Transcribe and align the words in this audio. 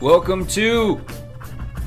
Welcome 0.00 0.46
to 0.48 1.04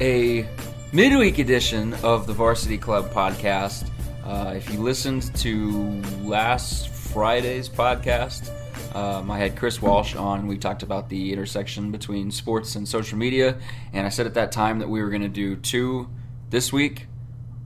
a 0.02 0.46
midweek 0.92 1.40
edition 1.40 1.94
of 2.04 2.28
the 2.28 2.34
Varsity 2.34 2.78
Club 2.78 3.10
podcast. 3.10 3.90
Uh, 4.26 4.54
if 4.54 4.70
you 4.70 4.82
listened 4.82 5.34
to 5.38 6.02
last 6.22 6.90
Friday's 6.90 7.70
podcast, 7.70 8.50
um, 8.94 9.32
I 9.32 9.38
had 9.38 9.56
Chris 9.56 9.82
Walsh 9.82 10.14
on. 10.18 10.46
We 10.46 10.58
talked 10.58 10.84
about 10.84 11.08
the 11.08 11.32
intersection 11.32 11.90
between 11.90 12.32
sports 12.32 12.76
and 12.76 12.86
social 12.86 13.18
media, 13.18 13.58
and 13.94 14.06
I 14.06 14.10
said 14.10 14.26
at 14.26 14.34
that 14.34 14.52
time 14.52 14.80
that 14.80 14.90
we 14.90 15.02
were 15.02 15.10
going 15.10 15.22
to 15.22 15.30
do 15.30 15.56
two 15.56 16.10
this 16.50 16.74
week 16.74 17.08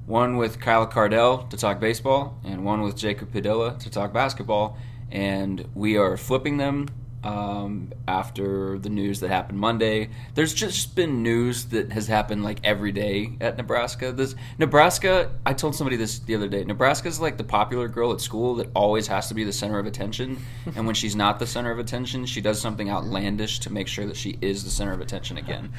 one 0.05 0.37
with 0.37 0.59
Kyle 0.59 0.85
Kardell 0.85 1.49
to 1.49 1.57
talk 1.57 1.79
baseball, 1.79 2.39
and 2.43 2.63
one 2.63 2.83
with 2.83 2.95
Jacob 2.95 3.31
Padilla 3.31 3.79
to 3.79 3.89
talk 3.89 4.13
basketball. 4.13 4.77
And 5.11 5.67
we 5.73 5.97
are 5.97 6.17
flipping 6.17 6.57
them 6.57 6.87
um, 7.25 7.91
after 8.07 8.77
the 8.77 8.89
news 8.89 9.19
that 9.19 9.29
happened 9.29 9.59
Monday. 9.59 10.09
There's 10.35 10.53
just 10.53 10.95
been 10.95 11.23
news 11.23 11.65
that 11.65 11.91
has 11.91 12.07
happened 12.07 12.43
like 12.43 12.59
every 12.63 12.91
day 12.91 13.35
at 13.41 13.57
Nebraska. 13.57 14.11
This 14.11 14.35
Nebraska, 14.59 15.31
I 15.45 15.53
told 15.53 15.75
somebody 15.75 15.97
this 15.97 16.19
the 16.19 16.35
other 16.35 16.47
day. 16.47 16.63
Nebraska 16.63 17.07
is 17.07 17.19
like 17.19 17.37
the 17.37 17.43
popular 17.43 17.87
girl 17.87 18.13
at 18.13 18.21
school 18.21 18.55
that 18.55 18.69
always 18.75 19.07
has 19.07 19.27
to 19.29 19.33
be 19.33 19.43
the 19.43 19.51
center 19.51 19.79
of 19.79 19.87
attention, 19.87 20.37
and 20.75 20.85
when 20.85 20.95
she's 20.95 21.15
not 21.15 21.39
the 21.39 21.47
center 21.47 21.71
of 21.71 21.79
attention, 21.79 22.25
she 22.25 22.41
does 22.41 22.61
something 22.61 22.89
outlandish 22.89 23.59
to 23.59 23.73
make 23.73 23.87
sure 23.87 24.05
that 24.05 24.15
she 24.15 24.37
is 24.41 24.63
the 24.63 24.69
center 24.69 24.93
of 24.93 25.01
attention 25.01 25.37
again. 25.37 25.73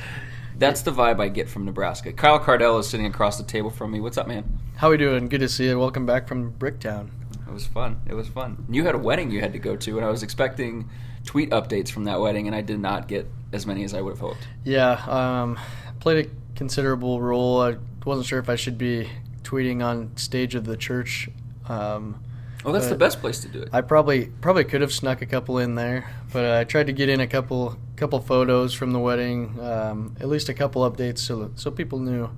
That's 0.58 0.82
the 0.82 0.90
vibe 0.90 1.20
I 1.20 1.28
get 1.28 1.48
from 1.48 1.64
Nebraska. 1.64 2.12
Kyle 2.12 2.40
Kardell 2.40 2.80
is 2.80 2.88
sitting 2.88 3.06
across 3.06 3.36
the 3.36 3.44
table 3.44 3.70
from 3.70 3.92
me. 3.92 4.00
What's 4.00 4.16
up, 4.16 4.26
man? 4.26 4.58
How 4.76 4.90
we 4.90 4.96
doing? 4.96 5.28
Good 5.28 5.40
to 5.40 5.48
see 5.48 5.66
you. 5.66 5.78
Welcome 5.78 6.06
back 6.06 6.26
from 6.26 6.52
Bricktown. 6.52 7.10
It 7.46 7.52
was 7.52 7.66
fun. 7.66 8.00
It 8.08 8.14
was 8.14 8.28
fun. 8.28 8.64
You 8.68 8.84
had 8.84 8.94
a 8.94 8.98
wedding 8.98 9.30
you 9.30 9.40
had 9.40 9.52
to 9.52 9.58
go 9.58 9.76
to, 9.76 9.96
and 9.98 10.04
I 10.04 10.10
was 10.10 10.22
expecting 10.22 10.88
tweet 11.26 11.50
updates 11.50 11.90
from 11.90 12.04
that 12.04 12.20
wedding, 12.20 12.46
and 12.46 12.56
I 12.56 12.62
did 12.62 12.80
not 12.80 13.08
get 13.08 13.30
as 13.52 13.66
many 13.66 13.84
as 13.84 13.92
I 13.92 14.00
would 14.00 14.12
have 14.12 14.20
hoped. 14.20 14.48
Yeah, 14.64 14.92
um, 15.06 15.58
played 16.00 16.26
a 16.26 16.30
considerable 16.56 17.20
role. 17.20 17.60
I 17.60 17.76
wasn't 18.04 18.26
sure 18.26 18.38
if 18.38 18.48
I 18.48 18.56
should 18.56 18.78
be 18.78 19.10
tweeting 19.42 19.84
on 19.84 20.16
stage 20.16 20.54
of 20.54 20.64
the 20.64 20.76
church. 20.76 21.28
Um, 21.68 22.22
well, 22.64 22.72
that's 22.72 22.88
the 22.88 22.96
best 22.96 23.20
place 23.20 23.40
to 23.40 23.48
do 23.48 23.62
it. 23.62 23.68
I 23.72 23.80
probably 23.80 24.26
probably 24.40 24.64
could 24.64 24.80
have 24.80 24.92
snuck 24.92 25.22
a 25.22 25.26
couple 25.26 25.58
in 25.58 25.74
there, 25.74 26.10
but 26.32 26.56
I 26.56 26.64
tried 26.64 26.86
to 26.86 26.92
get 26.92 27.08
in 27.08 27.20
a 27.20 27.26
couple 27.26 27.76
couple 27.96 28.20
photos 28.20 28.74
from 28.74 28.92
the 28.92 28.98
wedding, 28.98 29.58
um, 29.60 30.16
at 30.20 30.28
least 30.28 30.48
a 30.48 30.54
couple 30.54 30.88
updates, 30.90 31.18
so 31.18 31.52
so 31.54 31.70
people 31.70 31.98
knew 31.98 32.30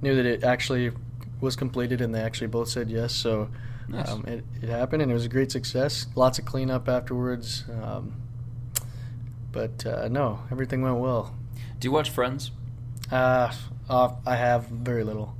knew 0.00 0.14
that 0.14 0.26
it 0.26 0.44
actually 0.44 0.92
was 1.40 1.56
completed, 1.56 2.00
and 2.00 2.14
they 2.14 2.20
actually 2.20 2.46
both 2.48 2.68
said 2.68 2.90
yes. 2.90 3.14
So. 3.14 3.48
Nice. 3.88 4.08
Um, 4.08 4.24
it, 4.26 4.44
it 4.60 4.68
happened 4.68 5.02
and 5.02 5.12
it 5.12 5.14
was 5.14 5.26
a 5.26 5.28
great 5.28 5.52
success. 5.52 6.08
Lots 6.16 6.40
of 6.40 6.44
cleanup 6.44 6.88
afterwards. 6.88 7.62
Um, 7.70 8.20
but 9.56 9.86
uh, 9.86 10.08
no, 10.08 10.40
everything 10.50 10.82
went 10.82 10.98
well. 10.98 11.34
Do 11.80 11.88
you 11.88 11.92
watch 11.92 12.10
Friends? 12.10 12.50
Uh, 13.10 13.50
uh 13.88 14.10
I 14.26 14.36
have 14.36 14.66
very 14.66 15.02
little. 15.02 15.34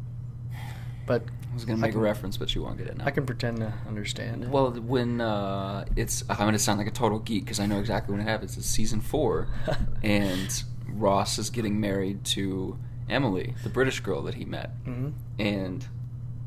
But 1.06 1.24
I 1.50 1.54
was 1.54 1.66
going 1.66 1.76
to 1.76 1.82
make 1.82 1.92
can, 1.92 2.00
a 2.00 2.02
reference, 2.02 2.38
but 2.38 2.54
you 2.54 2.62
won't 2.62 2.78
get 2.78 2.86
it 2.86 2.96
now. 2.96 3.04
I 3.04 3.10
can 3.10 3.26
pretend 3.26 3.58
to 3.58 3.74
understand. 3.86 4.50
Well, 4.50 4.72
when 4.72 5.20
uh, 5.20 5.84
it's, 5.96 6.24
I'm 6.30 6.38
going 6.38 6.54
to 6.54 6.58
sound 6.58 6.78
like 6.78 6.88
a 6.88 6.92
total 6.92 7.18
geek 7.18 7.44
because 7.44 7.60
I 7.60 7.66
know 7.66 7.78
exactly 7.78 8.12
when 8.12 8.22
it 8.22 8.28
happens. 8.28 8.56
It's 8.56 8.66
season 8.66 9.02
four, 9.02 9.48
and 10.02 10.64
Ross 10.88 11.38
is 11.38 11.50
getting 11.50 11.78
married 11.78 12.24
to 12.36 12.78
Emily, 13.10 13.54
the 13.64 13.68
British 13.68 14.00
girl 14.00 14.22
that 14.22 14.34
he 14.34 14.46
met, 14.46 14.82
mm-hmm. 14.86 15.10
and 15.38 15.86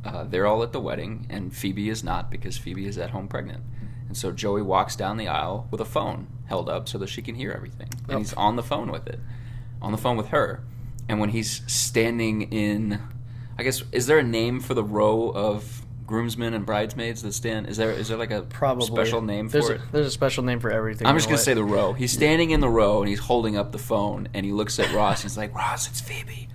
uh, 0.03 0.23
they're 0.23 0.47
all 0.47 0.63
at 0.63 0.73
the 0.73 0.81
wedding, 0.81 1.27
and 1.29 1.55
Phoebe 1.55 1.87
is 1.87 2.03
not 2.03 2.31
because 2.31 2.57
Phoebe 2.57 2.87
is 2.87 2.97
at 2.97 3.11
home 3.11 3.27
pregnant. 3.27 3.63
And 4.09 4.17
so 4.17 4.31
Joey 4.31 4.63
walks 4.63 4.95
down 4.95 5.17
the 5.17 5.27
aisle 5.27 5.67
with 5.71 5.79
a 5.79 5.85
phone 5.85 6.27
held 6.47 6.67
up 6.67 6.89
so 6.89 6.97
that 6.97 7.07
she 7.07 7.21
can 7.21 7.35
hear 7.35 7.51
everything. 7.51 7.87
And 8.07 8.15
oh. 8.15 8.17
he's 8.17 8.33
on 8.33 8.55
the 8.55 8.63
phone 8.63 8.91
with 8.91 9.07
it, 9.07 9.19
on 9.81 9.91
the 9.91 9.97
phone 9.97 10.17
with 10.17 10.29
her. 10.29 10.63
And 11.07 11.19
when 11.19 11.29
he's 11.29 11.61
standing 11.71 12.51
in, 12.51 12.99
I 13.57 13.63
guess, 13.63 13.83
is 13.91 14.07
there 14.07 14.19
a 14.19 14.23
name 14.23 14.59
for 14.59 14.73
the 14.73 14.83
row 14.83 15.29
of 15.29 15.85
groomsmen 16.07 16.55
and 16.55 16.65
bridesmaids 16.65 17.21
that 17.21 17.33
stand? 17.33 17.67
Is 17.67 17.77
there 17.77 17.91
is 17.91 18.07
there 18.09 18.17
like 18.17 18.31
a 18.31 18.41
Probably. 18.41 18.87
special 18.87 19.21
name 19.21 19.47
there's 19.47 19.67
for 19.67 19.73
a, 19.73 19.75
it? 19.75 19.81
There's 19.91 20.07
a 20.07 20.11
special 20.11 20.43
name 20.43 20.59
for 20.59 20.71
everything. 20.71 21.05
I'm 21.05 21.15
just 21.15 21.27
gonna 21.27 21.37
say 21.37 21.53
the 21.53 21.63
row. 21.63 21.93
He's 21.93 22.11
standing 22.11 22.49
in 22.49 22.61
the 22.61 22.69
row 22.69 23.01
and 23.01 23.09
he's 23.09 23.19
holding 23.19 23.55
up 23.55 23.71
the 23.71 23.77
phone 23.77 24.27
and 24.33 24.45
he 24.45 24.51
looks 24.51 24.79
at 24.79 24.91
Ross 24.91 25.21
and 25.21 25.31
he's 25.31 25.37
like, 25.37 25.53
Ross, 25.53 25.87
it's 25.87 26.01
Phoebe. 26.01 26.49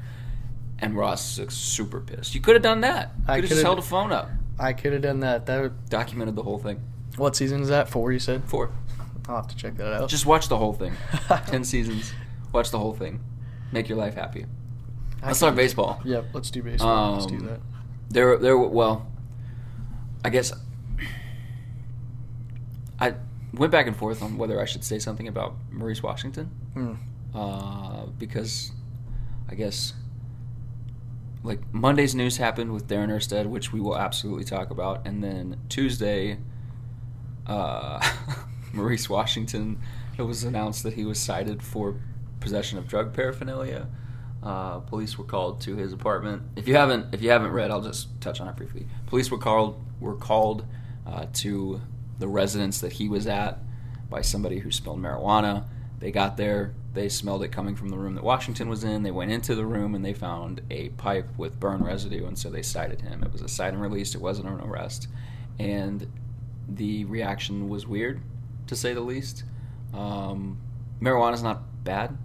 And 0.81 0.97
Ross 0.97 1.38
is 1.38 1.54
super 1.54 2.00
pissed. 2.00 2.34
You 2.34 2.41
could 2.41 2.56
have 2.56 2.62
done 2.62 2.81
that. 2.81 3.12
You 3.16 3.26
could 3.26 3.34
have 3.44 3.48
just 3.48 3.62
held 3.62 3.78
a 3.78 3.82
phone 3.82 4.10
up. 4.10 4.28
I 4.59 4.72
could 4.72 4.92
have 4.92 5.03
done 5.03 5.21
that. 5.21 5.47
That 5.47 5.62
would, 5.62 5.88
documented 5.88 6.34
the 6.34 6.42
whole 6.42 6.59
thing. 6.59 6.81
What 7.17 7.37
season 7.37 7.63
is 7.63 7.69
that? 7.69 7.89
Four, 7.89 8.13
you 8.13 8.19
said? 8.19 8.45
Four. 8.45 8.71
I'll 9.29 9.37
have 9.37 9.49
to 9.49 9.57
check 9.57 9.77
that 9.77 9.93
out. 9.93 10.09
Just 10.09 10.27
watch 10.27 10.49
the 10.49 10.59
whole 10.59 10.73
thing. 10.73 10.93
Ten 11.47 11.65
seasons. 11.65 12.13
Watch 12.53 12.71
the 12.71 12.79
whole 12.79 12.93
thing. 12.93 13.21
Make 13.73 13.89
your 13.89 13.99
life 13.99 14.15
happy. 14.15 14.47
Let's 15.25 15.41
talk 15.41 15.55
baseball. 15.55 16.01
Yep, 16.05 16.27
let's 16.35 16.51
do 16.51 16.63
baseball. 16.63 16.89
Um, 16.89 17.15
let's 17.15 17.27
do 17.27 17.37
um, 17.37 17.47
that. 17.47 17.61
There, 18.11 18.37
there. 18.37 18.59
Well, 18.59 19.07
I 20.25 20.29
guess 20.29 20.53
I 23.01 23.15
went 23.55 23.73
back 23.73 23.87
and 23.87 23.97
forth 23.97 24.23
on 24.23 24.37
whether 24.37 24.61
I 24.61 24.67
should 24.67 24.85
say 24.85 24.99
something 24.99 25.29
about 25.29 25.55
Maurice 25.71 26.03
Washington, 26.03 26.51
mm. 26.75 26.97
uh, 27.35 28.07
because 28.19 28.73
I 29.49 29.55
guess 29.55 29.95
like 31.43 31.61
Monday's 31.73 32.15
news 32.15 32.39
happened 32.39 32.73
with 32.73 32.87
Darin 32.87 33.11
Erstad, 33.11 33.47
which 33.47 33.73
we 33.73 33.81
will 33.81 33.97
absolutely 33.97 34.45
talk 34.45 34.71
about, 34.71 35.07
and 35.07 35.23
then 35.23 35.61
Tuesday, 35.69 36.39
uh, 37.47 38.00
Maurice 38.72 39.09
Washington, 39.09 39.81
it 40.19 40.22
was 40.22 40.44
announced 40.44 40.82
that 40.82 40.94
he 40.94 41.05
was 41.05 41.19
cited 41.19 41.62
for 41.62 41.97
possession 42.41 42.78
of 42.78 42.87
drug 42.87 43.15
paraphernalia. 43.15 43.88
Uh, 44.43 44.81
police 44.81 45.16
were 45.16 45.25
called 45.25 45.60
to 45.62 45.77
his 45.77 45.93
apartment. 45.93 46.43
If 46.54 46.69
you 46.69 46.77
haven't, 46.77 47.15
if 47.15 47.22
you 47.22 47.31
haven't 47.31 47.53
read, 47.53 47.71
I'll 47.71 47.81
just 47.81 48.21
touch 48.21 48.41
on 48.41 48.49
it 48.49 48.56
briefly. 48.56 48.87
Police 49.06 49.31
were 49.31 49.38
called 49.38 49.83
were 50.00 50.16
called 50.16 50.66
uh, 51.06 51.27
to 51.33 51.81
the 52.19 52.28
residence 52.28 52.81
that 52.81 52.93
he 52.93 53.09
was 53.09 53.27
at 53.27 53.59
by 54.10 54.21
somebody 54.21 54.59
who 54.59 54.71
smelled 54.71 55.00
marijuana. 55.00 55.65
They 55.99 56.10
got 56.10 56.37
there. 56.37 56.75
They 56.93 57.09
smelled 57.09 57.43
it 57.43 57.49
coming 57.53 57.75
from 57.75 57.88
the 57.88 57.97
room 57.97 58.15
that 58.15 58.22
Washington 58.22 58.69
was 58.69 58.84
in. 58.84 59.03
They 59.03 59.10
went 59.10 59.33
into 59.33 59.54
the 59.54 59.65
room 59.65 59.94
and 59.94 60.04
they 60.04 60.12
found 60.12 60.60
a 60.71 60.91
pipe 60.91 61.28
with 61.38 61.59
burn 61.59 61.83
residue, 61.83 62.27
and 62.27 62.38
so 62.38 62.50
they 62.50 62.62
cited 62.62 63.00
him. 63.00 63.22
It 63.22 63.33
was 63.33 63.41
a 63.41 63.49
cite 63.49 63.72
and 63.72 63.83
release. 63.83 64.15
It 64.15 64.21
wasn't 64.21 64.49
an 64.49 64.60
arrest, 64.60 65.09
and 65.59 66.06
the 66.69 67.05
reaction 67.05 67.69
was 67.69 67.87
weird, 67.87 68.21
to 68.67 68.77
say 68.77 68.95
the 68.95 69.01
least. 69.01 69.45
Um, 69.93 70.59
marijuana 71.01 71.35
is 71.35 71.43
not 71.43 71.85
bad. 71.85 72.17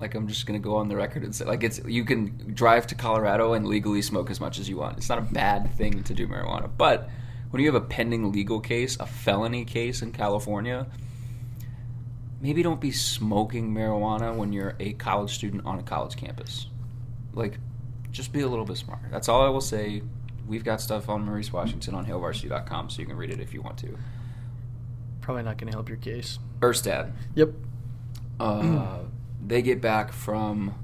Like 0.00 0.14
I'm 0.14 0.28
just 0.28 0.46
gonna 0.46 0.58
go 0.58 0.76
on 0.76 0.88
the 0.88 0.96
record 0.96 1.22
and 1.22 1.34
say, 1.34 1.44
like 1.44 1.62
it's 1.62 1.80
you 1.86 2.04
can 2.04 2.52
drive 2.54 2.86
to 2.88 2.94
Colorado 2.94 3.54
and 3.54 3.66
legally 3.66 4.02
smoke 4.02 4.30
as 4.30 4.40
much 4.40 4.58
as 4.58 4.68
you 4.68 4.76
want. 4.76 4.98
It's 4.98 5.08
not 5.08 5.18
a 5.18 5.22
bad 5.22 5.72
thing 5.74 6.02
to 6.02 6.14
do 6.14 6.26
marijuana, 6.26 6.70
but 6.76 7.08
when 7.50 7.62
you 7.62 7.72
have 7.72 7.80
a 7.80 7.86
pending 7.86 8.32
legal 8.32 8.60
case, 8.60 8.96
a 8.98 9.06
felony 9.06 9.64
case 9.64 10.02
in 10.02 10.12
California 10.12 10.86
maybe 12.44 12.62
don't 12.62 12.80
be 12.80 12.92
smoking 12.92 13.72
marijuana 13.74 14.36
when 14.36 14.52
you're 14.52 14.76
a 14.78 14.92
college 14.92 15.32
student 15.32 15.64
on 15.64 15.78
a 15.78 15.82
college 15.82 16.14
campus. 16.14 16.66
Like, 17.32 17.58
just 18.10 18.34
be 18.34 18.42
a 18.42 18.46
little 18.46 18.66
bit 18.66 18.76
smarter. 18.76 19.08
That's 19.10 19.30
all 19.30 19.40
I 19.40 19.48
will 19.48 19.62
say. 19.62 20.02
We've 20.46 20.64
got 20.64 20.80
stuff 20.80 21.08
on 21.08 21.24
Maurice 21.24 21.52
Washington 21.52 21.94
on 21.94 22.06
hailvarsity.com, 22.06 22.90
so 22.90 23.00
you 23.00 23.06
can 23.06 23.16
read 23.16 23.30
it 23.30 23.40
if 23.40 23.54
you 23.54 23.62
want 23.62 23.78
to. 23.78 23.96
Probably 25.20 25.42
not 25.42 25.56
going 25.56 25.70
to 25.70 25.76
help 25.76 25.88
your 25.88 25.98
case. 25.98 26.38
Erstad. 26.60 27.12
Yep. 27.34 27.50
Uh, 28.38 28.98
they 29.46 29.62
get 29.62 29.80
back 29.80 30.12
from. 30.12 30.74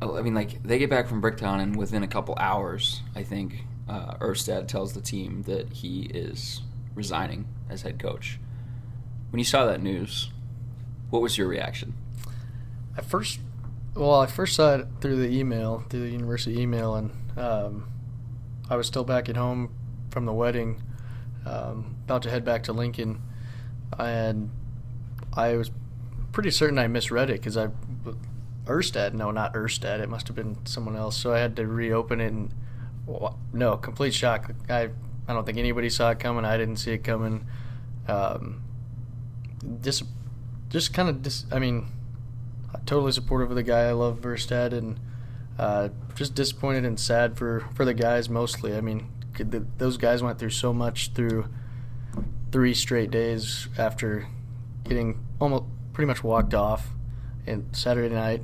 I 0.00 0.22
mean, 0.22 0.34
like 0.34 0.62
they 0.62 0.78
get 0.78 0.88
back 0.88 1.08
from 1.08 1.20
Bricktown, 1.20 1.60
and 1.60 1.76
within 1.76 2.02
a 2.02 2.08
couple 2.08 2.36
hours, 2.38 3.02
I 3.14 3.22
think 3.22 3.64
uh, 3.88 4.14
Erstad 4.16 4.68
tells 4.68 4.92
the 4.92 5.00
team 5.00 5.42
that 5.42 5.72
he 5.72 6.02
is 6.02 6.62
resigning 6.94 7.46
as 7.68 7.82
head 7.82 7.98
coach. 7.98 8.38
When 9.30 9.38
you 9.38 9.44
saw 9.44 9.66
that 9.66 9.82
news, 9.82 10.30
what 11.10 11.20
was 11.20 11.36
your 11.36 11.48
reaction? 11.48 11.94
At 12.96 13.04
first, 13.04 13.40
well, 13.94 14.20
I 14.20 14.26
first 14.26 14.56
saw 14.56 14.76
it 14.76 14.86
through 15.00 15.16
the 15.16 15.28
email, 15.28 15.84
through 15.88 16.00
the 16.00 16.10
university 16.10 16.60
email, 16.60 16.94
and 16.94 17.10
um, 17.38 17.90
I 18.68 18.76
was 18.76 18.86
still 18.86 19.04
back 19.04 19.28
at 19.28 19.36
home 19.36 19.74
from 20.10 20.26
the 20.26 20.32
wedding, 20.32 20.82
um, 21.46 21.96
about 22.04 22.22
to 22.22 22.30
head 22.30 22.44
back 22.44 22.64
to 22.64 22.72
Lincoln, 22.72 23.22
and 23.98 24.50
I 25.34 25.56
was 25.56 25.70
pretty 26.32 26.50
certain 26.50 26.78
I 26.78 26.88
misread 26.88 27.30
it 27.30 27.34
because 27.34 27.56
I 27.56 27.68
Erstad, 28.66 29.14
no, 29.14 29.30
not 29.30 29.54
Erstad. 29.54 30.00
It 30.00 30.08
must 30.08 30.28
have 30.28 30.36
been 30.36 30.64
someone 30.66 30.94
else. 30.94 31.16
So 31.16 31.32
I 31.32 31.38
had 31.38 31.56
to 31.56 31.66
reopen 31.66 32.20
it 32.20 32.32
and 32.32 32.52
no, 33.52 33.76
complete 33.78 34.12
shock. 34.12 34.52
I 34.68 34.90
I 35.26 35.32
don't 35.32 35.44
think 35.44 35.58
anybody 35.58 35.88
saw 35.88 36.10
it 36.10 36.18
coming. 36.18 36.44
I 36.44 36.56
didn't 36.56 36.76
see 36.76 36.92
it 36.92 37.04
coming. 37.04 37.46
Um, 38.06 38.62
just 39.82 40.04
just 40.68 40.92
kind 40.92 41.08
of 41.08 41.22
dis- 41.22 41.46
I 41.50 41.58
mean, 41.58 41.86
totally 42.86 43.12
supportive 43.12 43.50
of 43.50 43.56
the 43.56 43.62
guy. 43.62 43.88
I 43.88 43.92
love 43.92 44.20
Erstad 44.20 44.72
and 44.72 45.00
uh, 45.58 45.88
just 46.14 46.34
disappointed 46.34 46.84
and 46.84 46.98
sad 46.98 47.36
for 47.36 47.60
for 47.74 47.84
the 47.84 47.94
guys 47.94 48.28
mostly. 48.28 48.76
I 48.76 48.80
mean, 48.80 49.10
the, 49.38 49.66
those 49.78 49.96
guys 49.96 50.22
went 50.22 50.38
through 50.38 50.50
so 50.50 50.72
much 50.72 51.12
through 51.12 51.48
three 52.52 52.74
straight 52.74 53.10
days 53.10 53.68
after 53.76 54.28
getting 54.84 55.24
almost 55.40 55.64
pretty 55.92 56.06
much 56.06 56.22
walked 56.22 56.54
off 56.54 56.88
and 57.46 57.74
Saturday 57.76 58.14
night. 58.14 58.42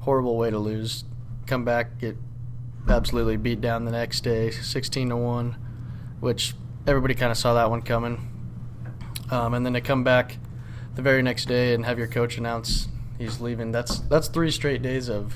Horrible 0.00 0.36
way 0.36 0.50
to 0.50 0.58
lose. 0.58 1.04
Come 1.46 1.64
back, 1.64 1.98
get 1.98 2.16
absolutely 2.88 3.36
beat 3.36 3.60
down 3.60 3.84
the 3.84 3.90
next 3.90 4.22
day, 4.22 4.50
16 4.50 5.10
to 5.10 5.16
one, 5.16 5.56
which 6.20 6.54
everybody 6.86 7.14
kind 7.14 7.30
of 7.30 7.36
saw 7.36 7.54
that 7.54 7.70
one 7.70 7.82
coming. 7.82 8.28
Um, 9.30 9.54
and 9.54 9.64
then 9.64 9.74
to 9.74 9.80
come 9.80 10.04
back 10.04 10.38
the 10.94 11.02
very 11.02 11.22
next 11.22 11.46
day 11.46 11.74
and 11.74 11.84
have 11.84 11.98
your 11.98 12.08
coach 12.08 12.38
announce 12.38 12.88
he's 13.18 13.40
leaving. 13.40 13.72
That's 13.72 14.00
that's 14.00 14.28
three 14.28 14.50
straight 14.50 14.82
days 14.82 15.08
of 15.08 15.34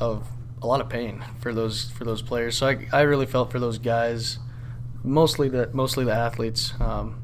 of 0.00 0.26
a 0.62 0.66
lot 0.66 0.80
of 0.80 0.88
pain 0.88 1.24
for 1.40 1.54
those 1.54 1.90
for 1.90 2.04
those 2.04 2.22
players. 2.22 2.56
So 2.58 2.66
I, 2.66 2.86
I 2.92 3.02
really 3.02 3.26
felt 3.26 3.50
for 3.52 3.60
those 3.60 3.78
guys, 3.78 4.38
mostly 5.04 5.48
the 5.48 5.70
mostly 5.72 6.04
the 6.04 6.14
athletes. 6.14 6.74
Um, 6.80 7.22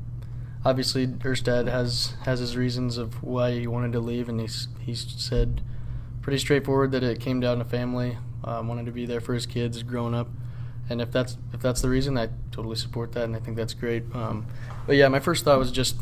obviously, 0.64 1.06
Erstad 1.06 1.68
has 1.68 2.14
has 2.24 2.40
his 2.40 2.56
reasons 2.56 2.98
of 2.98 3.22
why 3.22 3.52
he 3.52 3.66
wanted 3.66 3.92
to 3.92 4.00
leave, 4.00 4.28
and 4.28 4.40
he's 4.40 4.68
he's 4.80 5.06
said 5.16 5.62
pretty 6.22 6.38
straightforward 6.38 6.92
that 6.92 7.02
it 7.02 7.20
came 7.20 7.40
down 7.40 7.58
to 7.58 7.64
family. 7.64 8.18
Um, 8.44 8.68
wanted 8.68 8.86
to 8.86 8.92
be 8.92 9.06
there 9.06 9.20
for 9.20 9.34
his 9.34 9.46
kids 9.46 9.82
growing 9.82 10.14
up, 10.14 10.28
and 10.88 11.00
if 11.00 11.10
that's 11.10 11.36
if 11.52 11.60
that's 11.60 11.82
the 11.82 11.88
reason, 11.88 12.16
I 12.16 12.28
totally 12.52 12.76
support 12.76 13.12
that, 13.12 13.24
and 13.24 13.34
I 13.34 13.40
think 13.40 13.56
that's 13.56 13.74
great. 13.74 14.04
Um, 14.14 14.46
but 14.86 14.96
yeah, 14.96 15.08
my 15.08 15.20
first 15.20 15.44
thought 15.44 15.58
was 15.58 15.72
just, 15.72 15.96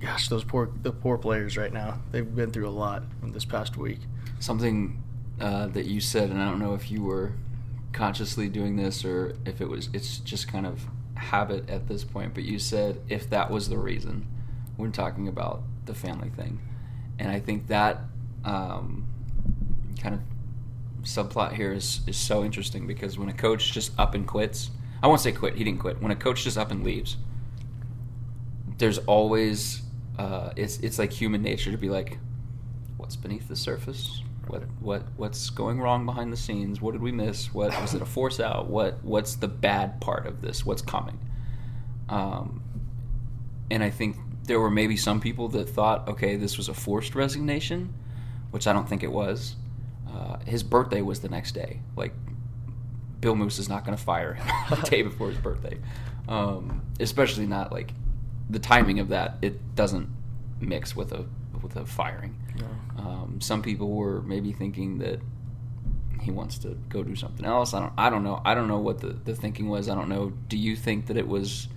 gosh, 0.00 0.28
those 0.28 0.44
poor 0.44 0.70
the 0.82 0.92
poor 0.92 1.18
players 1.18 1.56
right 1.56 1.72
now. 1.72 2.00
They've 2.10 2.34
been 2.34 2.50
through 2.50 2.68
a 2.68 2.70
lot 2.70 3.02
in 3.22 3.32
this 3.32 3.44
past 3.44 3.76
week. 3.76 4.00
Something 4.40 5.02
uh, 5.40 5.66
that 5.68 5.86
you 5.86 6.00
said, 6.00 6.30
and 6.30 6.40
I 6.40 6.48
don't 6.48 6.58
know 6.58 6.74
if 6.74 6.90
you 6.90 7.02
were 7.02 7.32
consciously 7.92 8.48
doing 8.48 8.76
this 8.76 9.04
or 9.04 9.34
if 9.44 9.60
it 9.60 9.68
was 9.68 9.88
it's 9.92 10.18
just 10.18 10.46
kind 10.48 10.66
of 10.66 10.86
habit 11.14 11.68
at 11.68 11.88
this 11.88 12.04
point 12.04 12.34
but 12.34 12.44
you 12.44 12.58
said 12.58 13.00
if 13.08 13.28
that 13.30 13.50
was 13.50 13.68
the 13.68 13.78
reason 13.78 14.26
when 14.76 14.92
talking 14.92 15.26
about 15.26 15.62
the 15.86 15.94
family 15.94 16.30
thing. 16.30 16.60
And 17.18 17.30
i 17.30 17.40
think 17.40 17.66
that 17.68 18.00
um, 18.44 19.06
kind 20.00 20.14
of 20.14 20.20
subplot 21.02 21.54
here 21.54 21.72
is, 21.72 22.00
is 22.06 22.16
so 22.16 22.44
interesting 22.44 22.86
because 22.86 23.18
when 23.18 23.28
a 23.28 23.32
coach 23.32 23.72
just 23.72 23.98
up 23.98 24.14
and 24.14 24.26
quits 24.26 24.70
i 25.02 25.06
won't 25.06 25.20
say 25.20 25.32
quit 25.32 25.54
he 25.56 25.64
didn't 25.64 25.80
quit. 25.80 26.00
When 26.00 26.12
a 26.12 26.16
coach 26.16 26.44
just 26.44 26.58
up 26.58 26.70
and 26.70 26.84
leaves 26.84 27.16
there's 28.76 28.98
always 28.98 29.82
uh, 30.18 30.50
it's 30.56 30.78
it's 30.78 30.98
like 30.98 31.12
human 31.12 31.42
nature 31.42 31.70
to 31.70 31.76
be 31.76 31.88
like 31.88 32.18
what's 32.96 33.16
beneath 33.16 33.48
the 33.48 33.56
surface 33.56 34.22
what 34.48 34.62
what 34.80 35.02
what's 35.16 35.50
going 35.50 35.80
wrong 35.80 36.06
behind 36.06 36.32
the 36.32 36.36
scenes? 36.36 36.80
What 36.80 36.92
did 36.92 37.02
we 37.02 37.12
miss? 37.12 37.52
What 37.52 37.78
was 37.80 37.94
it 37.94 38.02
a 38.02 38.06
force 38.06 38.40
out? 38.40 38.68
What 38.68 39.02
what's 39.04 39.36
the 39.36 39.48
bad 39.48 40.00
part 40.00 40.26
of 40.26 40.40
this? 40.40 40.64
What's 40.64 40.82
coming? 40.82 41.18
Um, 42.08 42.62
and 43.70 43.82
I 43.82 43.90
think 43.90 44.16
there 44.44 44.58
were 44.58 44.70
maybe 44.70 44.96
some 44.96 45.20
people 45.20 45.48
that 45.48 45.68
thought, 45.68 46.08
okay, 46.08 46.36
this 46.36 46.56
was 46.56 46.68
a 46.68 46.74
forced 46.74 47.14
resignation, 47.14 47.92
which 48.50 48.66
I 48.66 48.72
don't 48.72 48.88
think 48.88 49.02
it 49.02 49.12
was. 49.12 49.56
Uh, 50.10 50.38
his 50.46 50.62
birthday 50.62 51.02
was 51.02 51.20
the 51.20 51.28
next 51.28 51.52
day. 51.52 51.80
Like 51.96 52.14
Bill 53.20 53.34
Moos 53.34 53.58
is 53.58 53.68
not 53.68 53.84
going 53.84 53.96
to 53.96 54.02
fire 54.02 54.34
him 54.34 54.46
the 54.70 54.76
day 54.88 55.02
before 55.02 55.28
his 55.28 55.38
birthday, 55.38 55.78
um, 56.28 56.82
especially 56.98 57.46
not 57.46 57.72
like 57.72 57.92
the 58.48 58.58
timing 58.58 59.00
of 59.00 59.08
that. 59.08 59.36
It 59.42 59.74
doesn't 59.74 60.08
mix 60.60 60.96
with 60.96 61.12
a 61.12 61.26
with 61.62 61.76
a 61.76 61.86
firing. 61.86 62.36
No. 62.56 63.02
Um, 63.02 63.40
some 63.40 63.62
people 63.62 63.90
were 63.90 64.22
maybe 64.22 64.52
thinking 64.52 64.98
that 64.98 65.20
he 66.20 66.30
wants 66.30 66.58
to 66.58 66.76
go 66.88 67.02
do 67.02 67.14
something 67.14 67.46
else. 67.46 67.74
I 67.74 67.80
don't. 67.80 67.92
I 67.96 68.10
don't 68.10 68.24
know. 68.24 68.42
I 68.44 68.54
don't 68.54 68.68
know 68.68 68.78
what 68.78 69.00
the, 69.00 69.08
the 69.08 69.34
thinking 69.34 69.68
was. 69.68 69.88
I 69.88 69.94
don't 69.94 70.08
know. 70.08 70.32
Do 70.48 70.56
you 70.56 70.76
think 70.76 71.06
that 71.06 71.16
it 71.16 71.26
was 71.26 71.68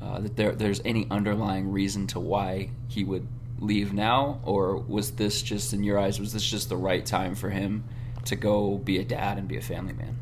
uh, 0.00 0.20
that 0.20 0.36
there 0.36 0.52
there's 0.52 0.80
any 0.84 1.06
underlying 1.10 1.70
reason 1.70 2.06
to 2.08 2.20
why 2.20 2.70
he 2.88 3.04
would 3.04 3.26
leave 3.58 3.92
now, 3.92 4.40
or 4.44 4.76
was 4.76 5.12
this 5.12 5.42
just 5.42 5.72
in 5.72 5.82
your 5.82 5.98
eyes? 5.98 6.20
Was 6.20 6.32
this 6.32 6.44
just 6.44 6.68
the 6.68 6.76
right 6.76 7.04
time 7.04 7.34
for 7.34 7.50
him 7.50 7.84
to 8.26 8.36
go 8.36 8.78
be 8.78 8.98
a 8.98 9.04
dad 9.04 9.38
and 9.38 9.48
be 9.48 9.56
a 9.56 9.62
family 9.62 9.92
man? 9.92 10.18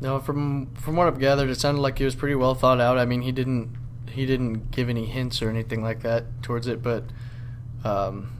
No, 0.00 0.20
from 0.20 0.74
from 0.74 0.96
what 0.96 1.06
I've 1.06 1.18
gathered, 1.18 1.50
it 1.50 1.58
sounded 1.58 1.80
like 1.80 1.98
he 1.98 2.04
was 2.04 2.14
pretty 2.14 2.36
well 2.36 2.54
thought 2.54 2.80
out. 2.80 2.98
I 2.98 3.04
mean, 3.04 3.22
he 3.22 3.32
didn't 3.32 3.76
he 4.10 4.26
didn't 4.26 4.70
give 4.70 4.88
any 4.88 5.06
hints 5.06 5.42
or 5.42 5.50
anything 5.50 5.82
like 5.82 6.02
that 6.02 6.42
towards 6.42 6.66
it, 6.66 6.82
but 6.82 7.04
um, 7.84 8.30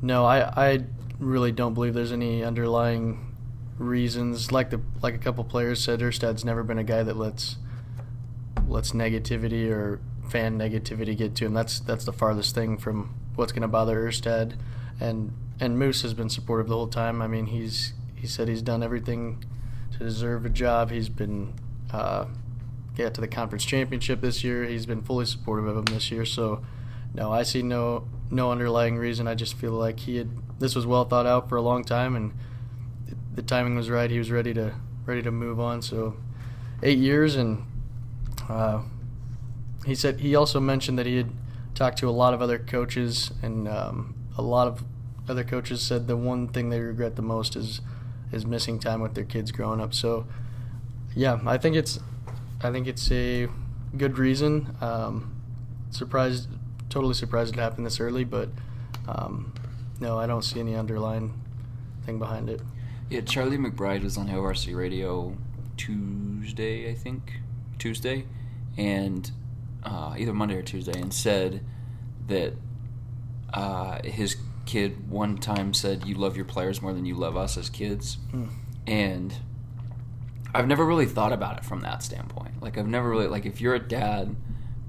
no, 0.00 0.24
I 0.24 0.40
I 0.40 0.84
really 1.18 1.52
don't 1.52 1.74
believe 1.74 1.94
there's 1.94 2.12
any 2.12 2.42
underlying 2.42 3.34
reasons. 3.78 4.52
Like 4.52 4.70
the 4.70 4.80
like 5.02 5.14
a 5.14 5.18
couple 5.18 5.44
players 5.44 5.82
said, 5.82 6.00
Erstad's 6.00 6.44
never 6.44 6.62
been 6.62 6.78
a 6.78 6.84
guy 6.84 7.02
that 7.02 7.16
lets 7.16 7.56
lets 8.66 8.92
negativity 8.92 9.70
or 9.70 10.00
fan 10.28 10.58
negativity 10.58 11.16
get 11.16 11.34
to 11.36 11.46
him. 11.46 11.54
That's 11.54 11.80
that's 11.80 12.04
the 12.04 12.12
farthest 12.12 12.54
thing 12.54 12.78
from 12.78 13.14
what's 13.34 13.52
going 13.52 13.62
to 13.62 13.68
bother 13.68 14.02
Erstad. 14.06 14.56
And 15.00 15.32
and 15.60 15.78
Moos 15.78 16.02
has 16.02 16.14
been 16.14 16.28
supportive 16.28 16.68
the 16.68 16.74
whole 16.74 16.88
time. 16.88 17.22
I 17.22 17.26
mean, 17.26 17.46
he's 17.46 17.92
he 18.14 18.26
said 18.26 18.48
he's 18.48 18.62
done 18.62 18.82
everything 18.82 19.44
to 19.92 19.98
deserve 19.98 20.46
a 20.46 20.48
job. 20.48 20.90
He's 20.90 21.08
been 21.08 21.54
uh, 21.92 22.26
get 22.96 23.14
to 23.14 23.20
the 23.20 23.28
conference 23.28 23.64
championship 23.64 24.20
this 24.20 24.42
year. 24.42 24.64
He's 24.64 24.86
been 24.86 25.02
fully 25.02 25.26
supportive 25.26 25.66
of 25.66 25.76
him 25.76 25.84
this 25.94 26.10
year. 26.10 26.24
So 26.24 26.64
no, 27.14 27.32
I 27.32 27.42
see 27.42 27.62
no 27.62 28.04
no 28.30 28.50
underlying 28.50 28.96
reason. 28.96 29.28
I 29.28 29.34
just 29.34 29.54
feel 29.54 29.72
like 29.72 30.00
he 30.00 30.16
had 30.16 30.30
this 30.58 30.74
was 30.74 30.86
well 30.86 31.04
thought 31.04 31.26
out 31.26 31.48
for 31.48 31.56
a 31.56 31.62
long 31.62 31.84
time, 31.84 32.16
and 32.16 32.32
the 33.34 33.42
timing 33.42 33.76
was 33.76 33.90
right. 33.90 34.10
He 34.10 34.18
was 34.18 34.30
ready 34.30 34.54
to 34.54 34.74
ready 35.04 35.22
to 35.22 35.30
move 35.30 35.60
on. 35.60 35.82
So 35.82 36.16
eight 36.82 36.98
years, 36.98 37.36
and 37.36 37.64
uh, 38.48 38.82
he 39.84 39.94
said 39.94 40.20
he 40.20 40.34
also 40.34 40.60
mentioned 40.60 40.98
that 40.98 41.06
he 41.06 41.16
had 41.16 41.30
talked 41.74 41.98
to 41.98 42.08
a 42.08 42.10
lot 42.10 42.34
of 42.34 42.40
other 42.40 42.58
coaches, 42.58 43.32
and 43.42 43.68
um, 43.68 44.14
a 44.36 44.42
lot 44.42 44.68
of 44.68 44.84
other 45.28 45.44
coaches 45.44 45.82
said 45.82 46.06
the 46.08 46.16
one 46.16 46.48
thing 46.48 46.70
they 46.70 46.80
regret 46.80 47.16
the 47.16 47.22
most 47.22 47.56
is 47.56 47.80
is 48.32 48.46
missing 48.46 48.78
time 48.78 49.00
with 49.00 49.14
their 49.14 49.24
kids 49.24 49.52
growing 49.52 49.80
up. 49.80 49.92
So 49.92 50.26
yeah, 51.14 51.40
I 51.44 51.58
think 51.58 51.76
it's 51.76 52.00
I 52.62 52.70
think 52.70 52.86
it's 52.86 53.10
a 53.10 53.48
good 53.96 54.18
reason. 54.18 54.74
Um, 54.80 55.42
surprised 55.90 56.48
totally 56.92 57.14
surprised 57.14 57.54
it 57.54 57.60
happened 57.60 57.86
this 57.86 58.00
early, 58.00 58.22
but 58.22 58.50
um, 59.08 59.52
no, 59.98 60.18
I 60.18 60.26
don't 60.26 60.42
see 60.42 60.60
any 60.60 60.76
underlying 60.76 61.32
thing 62.04 62.18
behind 62.18 62.50
it. 62.50 62.60
Yeah, 63.08 63.22
Charlie 63.22 63.56
McBride 63.56 64.02
was 64.02 64.18
on 64.18 64.30
ORC 64.30 64.68
Radio 64.72 65.36
Tuesday, 65.78 66.90
I 66.90 66.94
think, 66.94 67.40
Tuesday, 67.78 68.26
and 68.76 69.30
uh, 69.82 70.14
either 70.18 70.34
Monday 70.34 70.56
or 70.56 70.62
Tuesday, 70.62 71.00
and 71.00 71.12
said 71.12 71.64
that 72.28 72.52
uh, 73.54 74.02
his 74.04 74.36
kid 74.66 75.10
one 75.10 75.38
time 75.38 75.72
said, 75.72 76.04
"You 76.06 76.14
love 76.14 76.36
your 76.36 76.44
players 76.44 76.82
more 76.82 76.92
than 76.92 77.06
you 77.06 77.14
love 77.14 77.38
us 77.38 77.56
as 77.56 77.70
kids," 77.70 78.18
mm. 78.32 78.48
and 78.86 79.34
I've 80.54 80.68
never 80.68 80.84
really 80.84 81.06
thought 81.06 81.32
about 81.32 81.56
it 81.56 81.64
from 81.64 81.80
that 81.80 82.02
standpoint. 82.02 82.62
Like 82.62 82.76
I've 82.76 82.86
never 82.86 83.08
really 83.08 83.28
like 83.28 83.46
if 83.46 83.62
you're 83.62 83.74
a 83.74 83.80
dad 83.80 84.36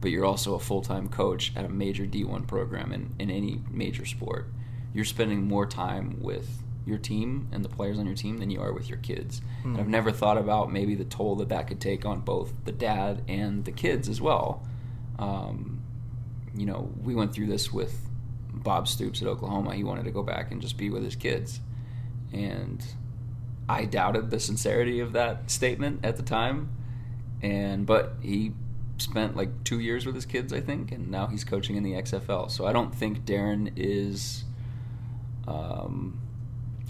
but 0.03 0.11
you're 0.11 0.25
also 0.25 0.53
a 0.55 0.59
full 0.59 0.81
time 0.81 1.07
coach 1.07 1.53
at 1.55 1.63
a 1.63 1.69
major 1.69 2.05
D1 2.05 2.45
program 2.45 2.91
in, 2.91 3.15
in 3.19 3.31
any 3.31 3.61
major 3.71 4.03
sport, 4.03 4.51
you're 4.93 5.05
spending 5.05 5.47
more 5.47 5.65
time 5.65 6.17
with 6.19 6.61
your 6.85 6.97
team 6.97 7.47
and 7.53 7.63
the 7.63 7.69
players 7.69 7.97
on 7.97 8.05
your 8.05 8.13
team 8.13 8.39
than 8.39 8.49
you 8.49 8.59
are 8.59 8.73
with 8.73 8.89
your 8.89 8.97
kids. 8.97 9.39
Mm. 9.61 9.65
And 9.65 9.77
I've 9.77 9.85
hmm. 9.85 9.91
never 9.91 10.11
thought 10.11 10.37
about 10.37 10.73
maybe 10.73 10.95
the 10.95 11.05
toll 11.05 11.37
that 11.37 11.47
that 11.47 11.67
could 11.67 11.79
take 11.79 12.05
on 12.05 12.19
both 12.19 12.51
the 12.65 12.73
dad 12.73 13.23
and 13.29 13.63
the 13.63 13.71
kids 13.71 14.09
as 14.09 14.19
well. 14.19 14.67
Um, 15.17 15.81
you 16.53 16.65
know, 16.65 16.91
we 17.01 17.15
went 17.15 17.33
through 17.33 17.47
this 17.47 17.71
with 17.71 17.97
Bob 18.51 18.89
Stoops 18.89 19.21
at 19.21 19.29
Oklahoma. 19.29 19.73
He 19.73 19.85
wanted 19.85 20.03
to 20.03 20.11
go 20.11 20.21
back 20.21 20.51
and 20.51 20.61
just 20.61 20.77
be 20.77 20.89
with 20.89 21.05
his 21.05 21.15
kids. 21.15 21.61
And 22.33 22.83
I 23.69 23.85
doubted 23.85 24.31
the 24.31 24.41
sincerity 24.41 24.99
of 24.99 25.13
that 25.13 25.49
statement 25.49 26.03
at 26.03 26.17
the 26.17 26.23
time. 26.23 26.71
And 27.41 27.85
but 27.85 28.15
he 28.21 28.51
spent 29.03 29.35
like 29.35 29.63
two 29.63 29.79
years 29.79 30.05
with 30.05 30.15
his 30.15 30.25
kids, 30.25 30.51
I 30.53 30.61
think, 30.61 30.91
and 30.91 31.09
now 31.11 31.27
he's 31.27 31.43
coaching 31.43 31.75
in 31.75 31.83
the 31.83 31.93
XFL. 31.93 32.49
So 32.49 32.65
I 32.65 32.73
don't 32.73 32.93
think 32.93 33.25
Darin 33.25 33.71
is. 33.75 34.43
Um, 35.47 36.19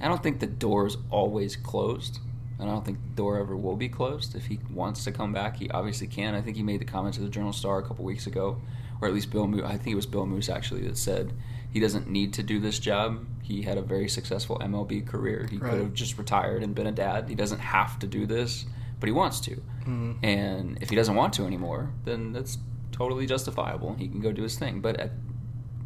I 0.01 0.07
don't 0.07 0.21
think 0.21 0.39
the 0.39 0.47
door 0.47 0.85
is 0.87 0.97
always 1.09 1.55
closed. 1.55 2.19
And 2.59 2.69
I 2.69 2.73
don't 2.73 2.85
think 2.85 2.99
the 3.03 3.15
door 3.15 3.39
ever 3.39 3.57
will 3.57 3.75
be 3.75 3.89
closed. 3.89 4.35
If 4.35 4.45
he 4.45 4.59
wants 4.71 5.03
to 5.05 5.11
come 5.11 5.33
back, 5.33 5.57
he 5.57 5.69
obviously 5.71 6.07
can. 6.07 6.35
I 6.35 6.41
think 6.41 6.55
he 6.55 6.63
made 6.63 6.79
the 6.81 6.85
comment 6.85 7.15
to 7.15 7.21
the 7.21 7.29
Journal 7.29 7.51
Star 7.51 7.79
a 7.79 7.83
couple 7.83 8.05
weeks 8.05 8.27
ago 8.27 8.61
or 9.01 9.07
at 9.07 9.13
least 9.13 9.31
Bill 9.31 9.47
Moos. 9.47 9.63
I 9.63 9.71
think 9.71 9.87
it 9.87 9.95
was 9.95 10.05
Bill 10.05 10.25
Moos 10.25 10.49
actually 10.49 10.81
that 10.87 10.97
said 10.97 11.33
he 11.71 11.79
doesn't 11.79 12.07
need 12.07 12.31
to 12.33 12.43
do 12.43 12.59
this 12.59 12.79
job. 12.79 13.25
He 13.41 13.63
had 13.63 13.77
a 13.77 13.81
very 13.81 14.07
successful 14.07 14.57
MLB 14.59 15.05
career. 15.05 15.47
He 15.49 15.57
Right. 15.57 15.71
could 15.71 15.79
have 15.81 15.93
just 15.93 16.17
retired 16.17 16.63
and 16.63 16.73
been 16.73 16.87
a 16.87 16.91
dad. 16.91 17.27
He 17.27 17.35
doesn't 17.35 17.59
have 17.59 17.99
to 17.99 18.07
do 18.07 18.25
this, 18.25 18.65
but 18.99 19.07
he 19.07 19.11
wants 19.11 19.39
to. 19.41 19.61
Mm-hmm. 19.83 20.23
And 20.23 20.77
if 20.81 20.89
he 20.89 20.95
doesn't 20.95 21.15
want 21.15 21.33
to 21.33 21.45
anymore, 21.45 21.91
then 22.05 22.31
that's 22.31 22.57
totally 22.91 23.25
justifiable. 23.25 23.95
He 23.95 24.07
can 24.07 24.21
go 24.21 24.31
do 24.31 24.43
his 24.43 24.57
thing. 24.57 24.81
But 24.81 24.99
at, 24.99 25.11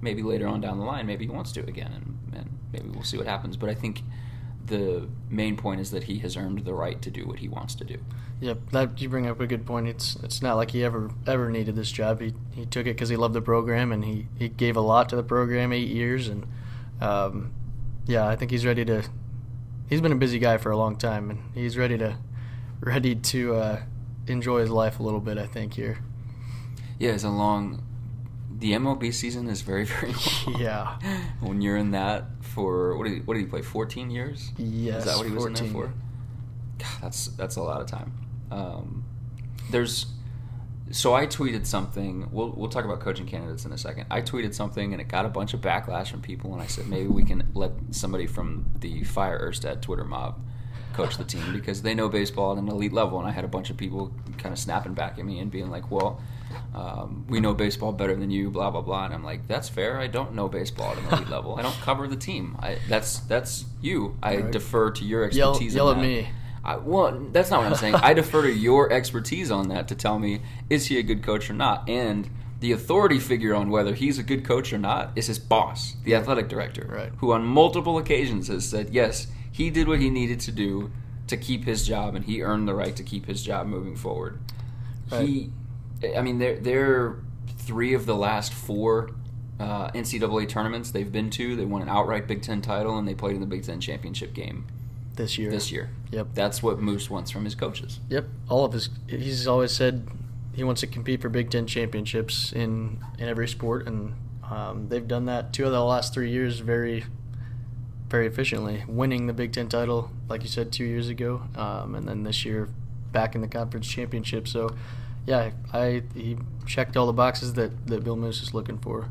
maybe 0.02 0.22
later 0.22 0.48
on 0.48 0.62
down 0.62 0.80
the 0.80 0.86
line, 0.86 1.06
maybe 1.06 1.26
he 1.26 1.32
wants 1.32 1.52
to 1.54 1.62
again, 1.62 1.92
and, 1.94 2.36
and 2.36 2.60
maybe 2.72 2.90
we'll 2.90 3.04
see 3.04 3.18
what 3.18 3.28
happens. 3.28 3.58
But 3.58 3.70
I 3.70 3.74
think 3.74 4.04
the 4.68 5.08
main 5.30 5.56
point 5.58 5.82
is 5.82 5.92
that 5.92 6.04
he 6.04 6.20
has 6.20 6.38
earned 6.38 6.60
the 6.60 6.74
right 6.74 7.02
to 7.02 7.10
do 7.10 7.26
what 7.26 7.40
he 7.40 7.48
wants 7.48 7.74
to 7.76 7.84
do. 7.84 7.98
Yep, 8.40 8.70
that 8.72 9.02
you 9.02 9.10
bring 9.10 9.28
up 9.28 9.40
a 9.40 9.48
good 9.48 9.66
point. 9.66 9.88
It's 9.88 10.16
it's 10.18 10.42
not 10.42 10.56
like 10.56 10.72
he 10.72 10.84
ever 10.84 11.10
ever 11.26 11.50
needed 11.50 11.76
this 11.76 11.92
job. 11.92 12.22
He 12.22 12.34
he 12.52 12.66
took 12.66 12.86
it 12.86 12.96
because 12.96 13.10
he 13.10 13.16
loved 13.16 13.34
the 13.34 13.42
program 13.42 13.92
and 13.92 14.06
he, 14.06 14.28
he 14.38 14.50
gave 14.50 14.76
a 14.76 14.82
lot 14.82 15.10
to 15.10 15.16
the 15.16 15.24
program, 15.24 15.74
eight 15.74 15.88
years, 15.88 16.28
and 16.28 16.46
um, 17.02 17.54
yeah, 18.06 18.28
I 18.28 18.36
think 18.36 18.52
he's 18.52 18.66
ready 18.66 18.86
to. 18.86 19.04
He's 19.90 20.02
been 20.02 20.12
a 20.12 20.18
busy 20.18 20.38
guy 20.38 20.58
for 20.58 20.70
a 20.70 20.78
long 20.78 20.98
time, 20.98 21.30
and 21.30 21.40
he's 21.56 21.78
ready 21.78 21.98
to 21.98 22.18
ready 22.82 23.16
to 23.16 23.56
uh, 23.56 23.80
enjoy 24.28 24.60
his 24.62 24.70
life 24.70 25.00
a 25.00 25.04
little 25.04 25.20
bit. 25.20 25.38
I 25.38 25.48
think 25.48 25.74
here. 25.74 26.00
Yeah, 27.00 27.12
it's 27.12 27.24
a 27.24 27.30
long. 27.30 27.84
The 28.60 28.72
MLB 28.74 29.14
season 29.14 29.48
is 29.50 29.62
very 29.62 29.86
very 30.00 30.14
long. 30.14 30.60
Yeah. 30.60 30.98
when 31.42 31.62
you're 31.62 31.78
in 31.78 31.92
that 31.92 32.26
for 32.42 32.98
what 32.98 33.06
did 33.06 33.14
he, 33.14 33.20
what 33.22 33.36
did 33.36 33.42
he 33.42 33.46
play? 33.48 33.62
Fourteen 33.62 34.10
years. 34.10 34.52
Yes, 34.58 35.00
Is 35.00 35.06
that 35.06 35.18
what 35.18 35.28
he 35.28 35.32
was 35.32 35.46
in 35.46 35.54
there 35.54 35.68
for? 35.68 35.94
God, 36.80 37.02
that's 37.02 37.28
that's 37.30 37.56
a 37.56 37.64
lot 37.64 37.82
of 37.82 37.88
time. 37.88 38.14
Um, 38.52 39.04
there's 39.72 40.08
so 40.90 41.14
I 41.14 41.28
tweeted 41.28 41.66
something. 41.66 42.30
We'll 42.32 42.52
we'll 42.52 42.70
talk 42.70 42.86
about 42.86 43.02
coaching 43.02 43.26
candidates 43.28 43.66
in 43.66 43.74
a 43.74 43.78
second. 43.78 44.06
I 44.10 44.22
tweeted 44.22 44.54
something 44.54 44.94
and 44.94 45.02
it 45.02 45.08
got 45.08 45.26
a 45.26 45.30
bunch 45.30 45.54
of 45.54 45.62
backlash 45.62 46.08
from 46.10 46.22
people, 46.22 46.54
and 46.54 46.62
I 46.62 46.68
said 46.68 46.88
maybe 46.88 47.08
we 47.08 47.24
can 47.24 47.50
let 47.54 47.72
somebody 47.92 48.26
from 48.26 48.68
the 48.80 49.04
Fire 49.04 49.40
Erstad 49.52 49.82
Twitter 49.82 50.06
mob 50.06 50.40
coach 50.98 51.18
the 51.18 51.24
team 51.24 51.54
because 51.54 51.82
they 51.84 51.94
know 51.94 52.10
baseball 52.10 52.52
at 52.54 52.58
an 52.58 52.68
elite 52.68 52.92
level. 52.92 53.20
And 53.20 53.28
I 53.28 53.32
had 53.32 53.46
a 53.46 53.48
bunch 53.48 53.70
of 53.70 53.78
people 53.78 54.12
kind 54.38 54.52
of 54.52 54.60
snapping 54.60 54.94
back 54.94 55.18
at 55.20 55.24
me 55.26 55.40
and 55.40 55.50
being 55.52 55.70
like, 55.70 55.90
"Well, 55.92 56.20
um, 56.74 57.26
we 57.30 57.40
know 57.40 57.54
baseball 57.54 57.92
better 57.94 58.16
than 58.16 58.30
you," 58.32 58.50
blah 58.50 58.72
blah 58.72 58.82
blah. 58.82 59.06
And 59.06 59.14
I'm 59.14 59.24
like, 59.24 59.48
"That's 59.48 59.70
fair. 59.70 60.00
I 60.00 60.08
don't 60.08 60.34
know 60.34 60.48
baseball 60.50 60.92
at 60.92 60.98
an 60.98 61.06
elite 61.14 61.30
level. 61.30 61.56
I 61.58 61.62
don't 61.62 61.76
cover 61.82 62.08
the 62.08 62.16
team. 62.16 62.58
I, 62.60 62.78
that's 62.90 63.20
that's 63.20 63.66
you. 63.82 64.18
I 64.22 64.38
Right. 64.38 64.52
defer 64.52 64.92
to 64.92 65.06
your 65.06 65.24
expertise. 65.24 65.76
yell 65.76 65.90
on 65.90 65.98
at 65.98 66.02
that. 66.02 66.08
me. 66.08 66.28
I, 66.66 66.76
well, 66.78 67.18
that's 67.32 67.50
not 67.50 67.60
what 67.62 67.68
I'm 67.68 67.76
saying. 67.76 67.96
I 67.96 68.14
defer 68.14 68.42
to 68.42 68.52
your 68.52 68.92
expertise 68.92 69.52
on 69.52 69.70
that 69.70 69.88
to 69.88 69.96
tell 69.96 70.20
me 70.20 70.42
is 70.70 70.88
he 70.88 70.98
a 71.00 71.04
good 71.04 71.24
coach 71.24 71.50
or 71.50 71.54
not. 71.54 71.88
And 71.88 72.30
the 72.60 72.74
authority 72.74 73.20
figure 73.20 73.56
on 73.56 73.70
whether 73.70 73.94
he's 73.94 74.18
a 74.20 74.24
good 74.24 74.44
coach 74.44 74.74
or 74.74 74.78
not 74.78 75.12
is 75.16 75.28
his 75.28 75.40
boss, 75.40 75.96
the 76.04 76.14
athletic 76.16 76.50
director, 76.50 76.86
Right. 76.92 77.12
who 77.20 77.32
on 77.32 77.46
multiple 77.46 77.98
occasions 77.98 78.48
has 78.50 78.68
said 78.68 78.90
yes, 78.92 79.28
he 79.58 79.70
did 79.70 79.88
what 79.88 80.00
he 80.00 80.10
needed 80.10 80.40
to 80.42 80.52
do 80.52 80.92
to 81.28 81.36
keep 81.38 81.66
his 81.66 81.86
job, 81.86 82.16
and 82.16 82.26
he 82.26 82.42
earned 82.42 82.68
the 82.68 82.76
right 82.76 82.96
to 82.96 83.04
keep 83.04 83.26
his 83.26 83.42
job 83.44 83.68
moving 83.68 83.96
forward. 83.96 84.40
Right. 85.12 85.26
He, 85.28 85.50
I 86.16 86.22
mean, 86.22 86.38
they're 86.38 86.58
they're 86.60 87.16
three 87.58 87.94
of 87.94 88.06
the 88.06 88.16
last 88.16 88.54
four. 88.54 89.12
Uh, 89.60 89.90
NCAA 89.92 90.48
tournaments 90.48 90.92
they've 90.92 91.12
been 91.12 91.32
to. 91.32 91.56
They 91.56 91.66
won 91.66 91.82
an 91.82 91.90
outright 91.90 92.28
Big 92.28 92.44
Ten 92.44 92.62
title 92.62 92.96
and 93.00 93.08
they 93.08 93.16
played 93.16 93.34
in 93.34 93.42
the 93.42 93.48
Big 93.48 93.64
Ten 93.64 93.82
championship 93.82 94.36
game 94.36 94.68
This 95.16 95.40
year. 95.40 95.50
this 95.50 95.72
year. 95.72 95.90
Yep. 96.12 96.28
That's 96.36 96.62
what 96.62 96.80
Moos 96.80 97.10
wants 97.10 97.32
from 97.32 97.44
his 97.44 97.56
coaches. 97.56 98.00
Yep, 98.10 98.28
all 98.50 98.66
of 98.66 98.74
his. 98.74 98.90
He's 99.08 99.48
always 99.48 99.72
said 99.72 100.08
he 100.54 100.64
wants 100.64 100.82
to 100.82 100.88
compete 100.88 101.22
for 101.24 101.30
Big 101.30 101.50
Ten 101.50 101.66
championships 101.66 102.54
in 102.54 103.00
in 103.18 103.28
every 103.28 103.48
sport, 103.48 103.88
and 103.88 104.14
um, 104.48 104.90
they've 104.90 105.08
done 105.08 105.26
that 105.26 105.54
two 105.54 105.66
of 105.66 105.72
the 105.72 105.84
last 105.84 106.14
three 106.14 106.30
years 106.30 106.60
very, 106.60 107.06
very 108.10 108.28
efficiently, 108.28 108.84
winning 108.88 109.28
the 109.28 109.34
Big 109.34 109.52
Ten 109.54 109.68
title, 109.68 110.12
like 110.30 110.44
you 110.44 110.50
said, 110.50 110.72
two 110.72 110.86
years 110.86 111.10
ago, 111.10 111.44
um, 111.56 111.96
and 111.96 112.08
then 112.08 112.24
this 112.24 112.46
year 112.46 112.70
back 113.12 113.36
in 113.36 113.42
the 113.42 113.48
conference 113.48 113.88
championship. 113.88 114.48
So, 114.48 114.76
yeah, 115.26 115.52
I 115.74 116.04
he 116.14 116.38
checked 116.66 116.96
all 116.96 117.08
the 117.08 117.14
boxes 117.14 117.54
that 117.54 117.88
that 117.88 118.04
Bill 118.04 118.16
Moos 118.16 118.42
is 118.42 118.54
looking 118.54 118.78
for. 118.78 119.10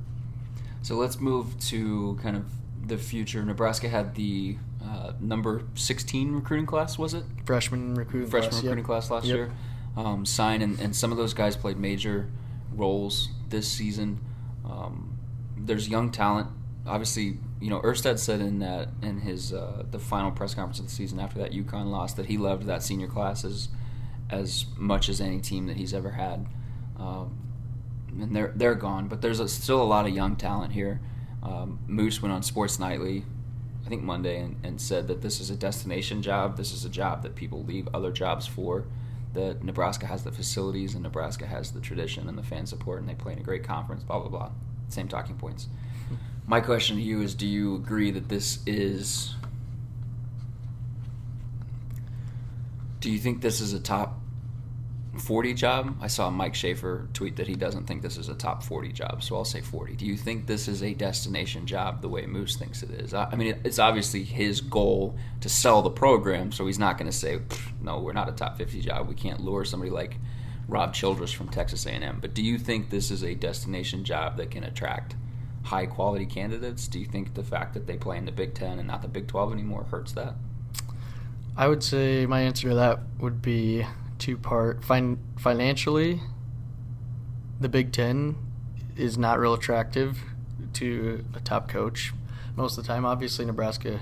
So 0.83 0.95
let's 0.95 1.19
move 1.21 1.59
to 1.69 2.19
kind 2.23 2.37
of 2.37 2.45
the 2.87 2.97
future. 2.97 3.45
Nebraska 3.45 3.89
had 3.89 4.15
the 4.15 4.57
uh, 4.83 5.13
number 5.21 5.63
16 5.75 6.33
recruiting 6.33 6.67
class, 6.67 6.97
was 6.97 7.13
it? 7.15 7.25
Freshman 7.45 7.95
recruiting 7.95 8.31
Freshman 8.31 8.51
class, 8.51 8.63
recruiting 8.63 8.85
yep. 8.85 8.87
class 8.87 9.11
last 9.11 9.27
Yep. 9.27 9.37
year. 9.37 9.53
Um, 9.97 10.25
sign, 10.27 10.63
and, 10.63 10.79
and 10.79 10.95
some 10.95 11.11
of 11.11 11.19
those 11.19 11.35
guys 11.35 11.57
played 11.57 11.79
major 11.79 12.29
roles 12.73 13.31
this 13.49 13.67
season. 13.67 14.21
Um, 14.65 15.19
there's 15.57 15.89
young 15.89 16.11
talent. 16.11 16.49
Obviously, 16.87 17.39
you 17.61 17.71
know, 17.71 17.81
Erstad 17.81 18.19
said 18.19 18.41
in 18.41 18.59
that 18.59 18.89
in 19.03 19.21
his 19.21 19.53
uh, 19.53 19.85
the 19.91 19.99
final 19.99 20.31
press 20.31 20.55
conference 20.55 20.79
of 20.79 20.87
the 20.87 20.93
season 20.93 21.19
after 21.19 21.39
that 21.39 21.53
UConn 21.53 21.87
loss 21.87 22.13
that 22.15 22.27
he 22.27 22.37
loved 22.37 22.65
that 22.67 22.83
senior 22.83 23.07
class 23.07 23.45
as, 23.45 23.69
as 24.29 24.67
much 24.77 25.09
as 25.09 25.21
any 25.21 25.41
team 25.41 25.67
that 25.67 25.77
he's 25.77 25.95
ever 25.95 26.11
had. 26.11 26.47
Um, 26.99 27.39
and 28.09 28.35
they're 28.35 28.53
they're 28.55 28.75
gone, 28.75 29.09
but 29.09 29.23
there's 29.23 29.41
a, 29.41 29.49
still 29.49 29.83
a 29.83 29.85
lot 29.85 30.07
of 30.07 30.15
young 30.15 30.37
talent 30.37 30.73
here. 30.73 31.01
Um, 31.43 31.79
Moos 31.87 32.21
went 32.21 32.33
on 32.33 32.43
Sports 32.43 32.79
Nightly, 32.79 33.25
I 33.85 33.89
think 33.89 34.03
Monday, 34.03 34.41
and, 34.41 34.57
and 34.63 34.81
said 34.81 35.09
that 35.09 35.23
this 35.23 35.41
is 35.41 35.49
a 35.49 35.57
destination 35.57 36.23
job. 36.23 36.57
This 36.57 36.73
is 36.73 36.85
a 36.85 36.89
job 36.89 37.23
that 37.23 37.37
people 37.37 37.63
leave 37.65 37.89
other 37.95 38.11
jobs 38.11 38.47
for. 38.47 38.85
That 39.33 39.63
Nebraska 39.63 40.07
has 40.07 40.25
the 40.25 40.33
facilities 40.33 40.95
and 40.95 41.03
Nebraska 41.03 41.47
has 41.47 41.71
the 41.73 41.81
tradition 41.81 42.29
and 42.29 42.39
the 42.39 42.43
fan 42.43 42.67
support, 42.67 43.01
and 43.01 43.09
they 43.09 43.15
play 43.15 43.33
in 43.35 43.39
a 43.39 43.43
great 43.43 43.65
conference. 43.65 44.03
Blah 44.03 44.21
blah 44.21 44.29
blah. 44.29 44.51
Same 44.89 45.09
talking 45.09 45.37
points. 45.37 45.69
My 46.47 46.61
question 46.61 46.97
to 46.97 47.03
you 47.03 47.23
is: 47.23 47.35
Do 47.35 47.47
you 47.47 47.75
agree 47.75 48.11
that 48.13 48.29
this 48.29 48.61
is? 48.67 49.35
Do 53.01 53.11
you 53.11 53.19
think 53.19 53.41
this 53.41 53.61
is 53.61 53.73
a 53.73 53.81
top 53.81 54.21
40 55.19 55.55
job. 55.55 55.97
I 56.01 56.07
saw 56.07 56.31
Mike 56.31 56.55
Schaefer 56.55 57.09
tweet 57.13 57.37
that 57.37 57.47
he 57.47 57.55
doesn't 57.55 57.87
think 57.87 58.03
this 58.03 58.17
is 58.17 58.29
a 58.29 58.35
top 58.35 58.63
40 58.63 58.93
job, 58.93 59.23
so 59.23 59.37
I'll 59.37 59.45
say 59.45 59.61
40. 59.61 59.97
Do 59.97 60.07
you 60.07 60.17
think 60.17 60.47
this 60.47 60.69
is 60.69 60.83
a 60.83 60.95
destination 60.95 61.67
job 61.67 62.03
the 62.03 62.09
way 62.09 62.27
Moos 62.27 62.57
thinks 62.57 62.83
it 62.83 62.91
is? 62.91 63.15
I 63.15 63.35
mean, 63.35 63.59
it's 63.65 63.79
obviously 63.79 64.25
his 64.25 64.61
goal 64.61 65.17
to 65.41 65.49
sell 65.49 65.83
the 65.83 65.91
program, 65.91 66.53
so 66.53 66.67
he's 66.67 66.79
not 66.79 66.99
going 66.99 67.11
to 67.11 67.17
say, 67.17 67.41
"No, 67.81 68.01
we're 68.01 68.13
not 68.13 68.29
a 68.29 68.33
top 68.33 68.57
50 68.59 68.81
job. 68.81 69.09
We 69.09 69.15
can't 69.15 69.41
lure 69.41 69.65
somebody 69.65 69.91
like 69.91 70.17
Rob 70.69 70.95
Childress 70.95 71.33
from 71.33 71.49
Texas 71.49 71.87
A&M." 71.87 72.19
But 72.21 72.35
do 72.35 72.43
you 72.43 72.59
think 72.59 72.91
this 72.91 73.11
is 73.11 73.23
a 73.25 73.35
destination 73.35 74.05
job 74.05 74.37
that 74.37 74.51
can 74.51 74.65
attract 74.65 75.17
high 75.67 75.87
quality 75.87 76.27
candidates? 76.27 76.89
Do 76.89 76.99
you 76.99 77.07
think 77.07 77.35
the 77.35 77.43
fact 77.43 77.75
that 77.75 77.87
they 77.87 77.97
play 77.97 78.17
in 78.17 78.25
the 78.25 78.33
Big 78.33 78.55
10 78.55 78.79
and 78.79 78.89
not 78.89 79.03
the 79.03 79.09
Big 79.09 79.27
12 79.27 79.53
anymore 79.53 79.85
hurts 79.85 80.13
that? 80.13 80.35
I 81.57 81.69
would 81.69 81.83
say 81.83 82.27
my 82.27 82.41
answer 82.41 82.69
to 82.69 82.75
that 82.75 83.01
would 83.19 83.41
be 83.41 83.87
two 84.19 84.37
part. 84.37 84.85
Fin- 84.85 85.19
financially, 85.39 86.21
the 87.61 87.69
Big 87.69 87.93
Ten 87.93 88.37
is 88.97 89.17
not 89.17 89.39
real 89.39 89.55
attractive 89.55 90.19
to 90.75 91.25
a 91.35 91.41
top 91.41 91.69
coach 91.69 92.13
most 92.57 92.77
of 92.77 92.85
the 92.85 92.89
time. 92.89 93.07
Obviously, 93.07 93.45
Nebraska 93.47 94.01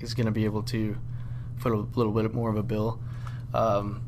is 0.00 0.14
going 0.14 0.26
to 0.26 0.32
be 0.32 0.44
able 0.44 0.62
to 0.64 0.96
put 1.60 1.72
a 1.72 1.76
little 1.76 2.12
bit 2.12 2.32
more 2.32 2.50
of 2.50 2.56
a 2.56 2.62
bill. 2.62 3.00
Um, 3.52 4.02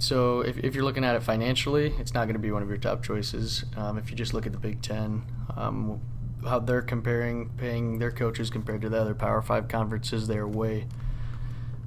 so 0.00 0.40
if, 0.40 0.56
if 0.56 0.74
you're 0.74 0.84
looking 0.84 1.04
at 1.04 1.14
it 1.14 1.22
financially, 1.22 1.92
it's 1.98 2.14
not 2.14 2.24
going 2.24 2.32
to 2.32 2.40
be 2.40 2.50
one 2.50 2.62
of 2.62 2.70
your 2.70 2.78
top 2.78 3.02
choices. 3.02 3.66
Um, 3.76 3.98
if 3.98 4.10
you 4.10 4.16
just 4.16 4.32
look 4.32 4.46
at 4.46 4.52
the 4.52 4.58
Big 4.58 4.80
Ten, 4.80 5.24
um, 5.56 6.00
how 6.42 6.58
they're 6.58 6.80
comparing 6.80 7.50
paying 7.50 7.98
their 7.98 8.10
coaches 8.10 8.48
compared 8.48 8.80
to 8.80 8.88
the 8.88 8.98
other 8.98 9.14
Power 9.14 9.42
Five 9.42 9.68
conferences, 9.68 10.26
they're 10.26 10.48
way, 10.48 10.86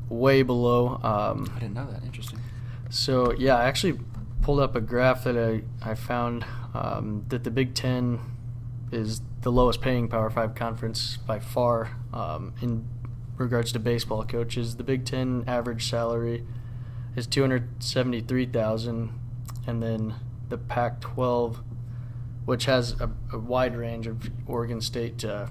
way 0.09 0.43
below. 0.43 0.99
Um, 1.01 1.51
I 1.55 1.59
didn't 1.59 1.73
know 1.73 1.89
that. 1.91 2.03
Interesting. 2.03 2.39
so 2.91 3.33
yeah, 3.33 3.57
I 3.57 3.65
actually 3.65 3.99
pulled 4.43 4.59
up 4.59 4.75
a 4.75 4.81
graph 4.81 5.23
that 5.23 5.35
I 5.35 5.63
I 5.89 5.95
found 5.95 6.45
um, 6.75 7.25
that 7.29 7.43
the 7.43 7.51
Big 7.51 7.73
Ten 7.73 8.19
is 8.91 9.21
the 9.41 9.51
lowest 9.51 9.81
paying 9.81 10.07
Power 10.07 10.29
Five 10.29 10.53
conference 10.53 11.17
by 11.17 11.39
far 11.39 11.97
um, 12.13 12.53
in 12.61 12.87
regards 13.37 13.71
to 13.71 13.79
baseball 13.79 14.23
coaches. 14.23 14.75
The 14.75 14.83
Big 14.83 15.03
Ten 15.03 15.45
average 15.47 15.89
salary 15.89 16.45
is 17.15 17.27
two 17.27 17.41
hundred 17.41 17.83
seventy 17.83 18.21
three 18.21 18.45
thousand, 18.45 19.11
and 19.67 19.81
then 19.81 20.15
the 20.49 20.57
Pac 20.57 21.01
twelve, 21.01 21.61
which 22.45 22.65
has 22.65 22.99
a, 22.99 23.09
a 23.31 23.37
wide 23.37 23.75
range 23.75 24.07
of 24.07 24.29
Oregon 24.47 24.81
State 24.81 25.17
to 25.19 25.49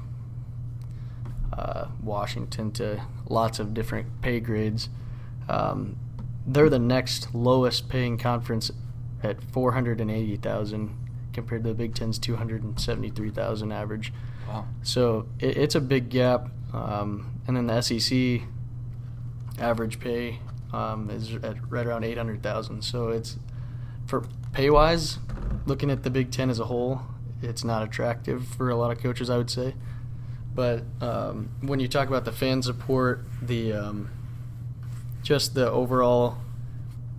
uh, 1.56 1.88
Washington 2.02 2.72
to 2.72 3.02
lots 3.28 3.58
of 3.58 3.74
different 3.74 4.20
pay 4.22 4.40
grades. 4.40 4.88
Um, 5.48 5.96
they're 6.46 6.70
the 6.70 6.78
next 6.78 7.34
lowest 7.34 7.88
paying 7.88 8.18
conference 8.18 8.70
at 9.22 9.42
480,000 9.42 10.96
compared 11.32 11.62
to 11.62 11.68
the 11.70 11.74
Big 11.74 11.94
Ten's 11.94 12.18
273,000 12.18 13.72
average. 13.72 14.12
Wow. 14.48 14.66
So 14.82 15.26
it, 15.38 15.56
it's 15.56 15.74
a 15.74 15.80
big 15.80 16.08
gap. 16.08 16.50
Um, 16.72 17.40
and 17.46 17.56
then 17.56 17.66
the 17.66 17.80
SEC 17.80 18.42
average 19.58 20.00
pay 20.00 20.40
um, 20.72 21.10
is 21.10 21.34
at 21.36 21.56
right 21.70 21.86
around 21.86 22.04
800,000. 22.04 22.82
So 22.82 23.08
it's 23.08 23.38
for 24.06 24.26
pay 24.52 24.70
wise, 24.70 25.18
looking 25.66 25.90
at 25.90 26.02
the 26.02 26.10
Big 26.10 26.30
Ten 26.30 26.50
as 26.50 26.58
a 26.58 26.64
whole, 26.64 27.02
it's 27.42 27.64
not 27.64 27.82
attractive 27.82 28.46
for 28.46 28.70
a 28.70 28.76
lot 28.76 28.90
of 28.90 29.02
coaches, 29.02 29.28
I 29.28 29.36
would 29.36 29.50
say. 29.50 29.74
But 30.54 30.82
um, 31.00 31.50
when 31.60 31.80
you 31.80 31.88
talk 31.88 32.08
about 32.08 32.24
the 32.24 32.32
fan 32.32 32.62
support, 32.62 33.24
the 33.40 33.72
um, 33.72 34.10
just 35.22 35.54
the 35.54 35.70
overall 35.70 36.38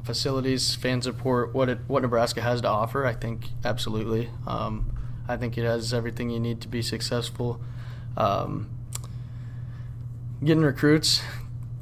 facilities, 0.04 0.76
fan 0.76 1.02
support, 1.02 1.54
what 1.54 1.70
it, 1.70 1.80
what 1.88 2.04
Nebraska 2.04 2.42
has 2.42 2.62
to 2.62 2.68
offer, 2.68 3.06
I 3.06 3.14
think 3.14 3.48
absolutely. 3.66 4.30
Um, 4.46 4.98
I 5.28 5.38
think 5.38 5.58
it 5.58 5.64
has 5.64 5.94
everything 5.94 6.30
you 6.30 6.40
need 6.40 6.62
to 6.62 6.68
be 6.68 6.82
successful. 6.82 7.60
Um, 8.18 8.70
getting 10.44 10.64
recruits 10.64 11.24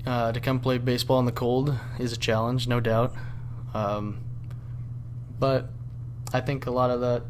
uh, 0.06 0.32
to 0.32 0.40
come 0.40 0.60
play 0.60 0.78
baseball 0.78 1.20
in 1.20 1.26
the 1.26 1.32
cold 1.32 1.78
is 2.00 2.14
a 2.14 2.18
challenge, 2.18 2.68
no 2.68 2.80
doubt. 2.80 3.14
Um, 3.74 4.20
but 5.40 5.70
I 6.34 6.42
think 6.42 6.66
a 6.66 6.72
lot 6.72 6.90
of 6.90 7.02
the 7.02 7.24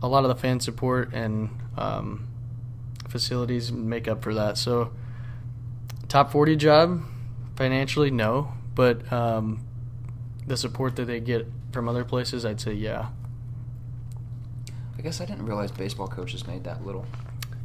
a 0.00 0.08
lot 0.08 0.24
of 0.24 0.28
the 0.28 0.36
fan 0.36 0.60
support 0.60 1.12
and 1.12 1.50
um, 1.76 2.28
facilities 3.08 3.72
make 3.72 4.06
up 4.06 4.22
for 4.22 4.34
that. 4.34 4.56
So, 4.58 4.92
top 6.08 6.30
forty 6.30 6.56
job 6.56 7.02
financially, 7.56 8.10
no, 8.10 8.52
but 8.74 9.12
um, 9.12 9.64
the 10.46 10.56
support 10.56 10.96
that 10.96 11.06
they 11.06 11.20
get 11.20 11.46
from 11.72 11.88
other 11.88 12.04
places, 12.04 12.44
I'd 12.44 12.60
say 12.60 12.72
yeah. 12.72 13.08
I 14.96 15.02
guess 15.02 15.20
I 15.20 15.26
didn't 15.26 15.46
realize 15.46 15.70
baseball 15.70 16.08
coaches 16.08 16.46
made 16.46 16.64
that 16.64 16.84
little. 16.84 17.06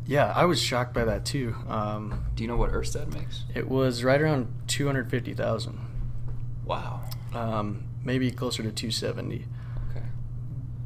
Yeah, 0.05 0.31
I 0.36 0.45
was 0.45 0.62
shocked 0.62 0.93
by 0.93 1.05
that 1.05 1.25
too. 1.25 1.55
Um, 1.67 2.25
Do 2.36 2.43
you 2.43 2.48
know 2.50 2.57
what 2.57 2.72
Erstad 2.72 3.13
makes? 3.13 3.43
it 3.55 3.67
was 3.69 4.03
right 4.03 4.19
around 4.22 4.48
two 4.67 4.86
hundred 4.86 5.10
fifty 5.10 5.33
thousand, 5.33 5.79
Wow. 6.65 7.01
um, 7.33 7.83
maybe 8.03 8.29
closer 8.31 8.63
to 8.63 8.72
two 8.72 8.91
seventy. 8.91 9.45
Okay. 9.91 10.05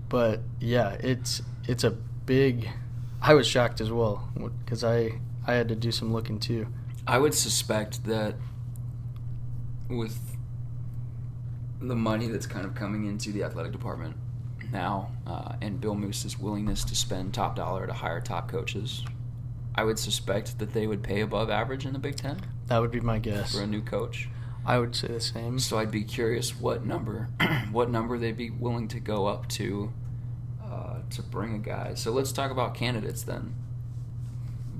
But 0.10 0.42
yeah, 0.60 0.92
it's 1.00 1.42
it's 1.68 1.84
a 1.84 1.92
big. 1.92 2.70
I 3.22 3.34
was 3.34 3.48
shocked 3.48 3.82
as 3.82 3.92
well 3.92 4.30
because 4.64 4.84
I 4.84 5.20
I 5.48 5.54
had 5.54 5.68
to 5.70 5.76
do 5.76 5.92
some 5.92 6.14
looking 6.14 6.40
too. 6.40 6.68
I 7.08 7.18
would 7.18 7.34
suspect 7.34 8.04
that 8.06 8.36
with 9.90 10.20
the 11.80 11.96
money 11.96 12.28
that's 12.28 12.46
kind 12.46 12.66
of 12.66 12.76
coming 12.76 13.06
into 13.06 13.32
the 13.32 13.44
athletic 13.44 13.72
department 13.72 14.16
now, 14.72 15.12
uh, 15.26 15.54
and 15.62 15.80
Bill 15.80 15.96
Moos's 15.96 16.38
willingness 16.40 16.84
to 16.86 16.96
spend 16.96 17.34
top 17.34 17.56
dollar 17.56 17.88
to 17.88 17.94
hire 17.94 18.22
top 18.22 18.50
coaches, 18.50 19.04
I 19.76 19.84
would 19.84 20.00
suspect 20.00 20.60
that 20.60 20.74
they 20.74 20.88
would 20.88 21.04
pay 21.04 21.22
above 21.22 21.50
average 21.50 21.86
in 21.86 21.94
the 21.94 22.00
Big 22.00 22.16
Ten 22.16 22.42
That 22.68 22.80
would 22.80 22.92
be 22.92 23.00
my 23.00 23.20
guess. 23.20 23.56
for 23.56 23.62
a 23.62 23.68
new 23.68 23.82
coach. 23.82 24.30
I 24.66 24.80
would 24.80 24.96
say 24.96 25.08
the 25.08 25.20
same. 25.22 25.60
So 25.60 25.78
I'd 25.78 25.92
be 25.92 26.04
curious 26.04 26.60
what 26.60 26.86
number, 26.86 27.30
what 27.72 27.90
number 27.90 28.18
they'd 28.18 28.36
be 28.36 28.50
willing 28.50 28.88
to 28.90 29.00
go 29.00 29.26
up 29.28 29.48
to, 29.50 29.94
uh, 30.64 31.00
to 31.12 31.22
bring 31.22 31.56
a 31.56 31.60
guy. 31.60 31.94
So 31.94 32.12
let's 32.12 32.32
talk 32.34 32.52
about 32.52 32.74
candidates 32.76 33.24
then, 33.24 33.56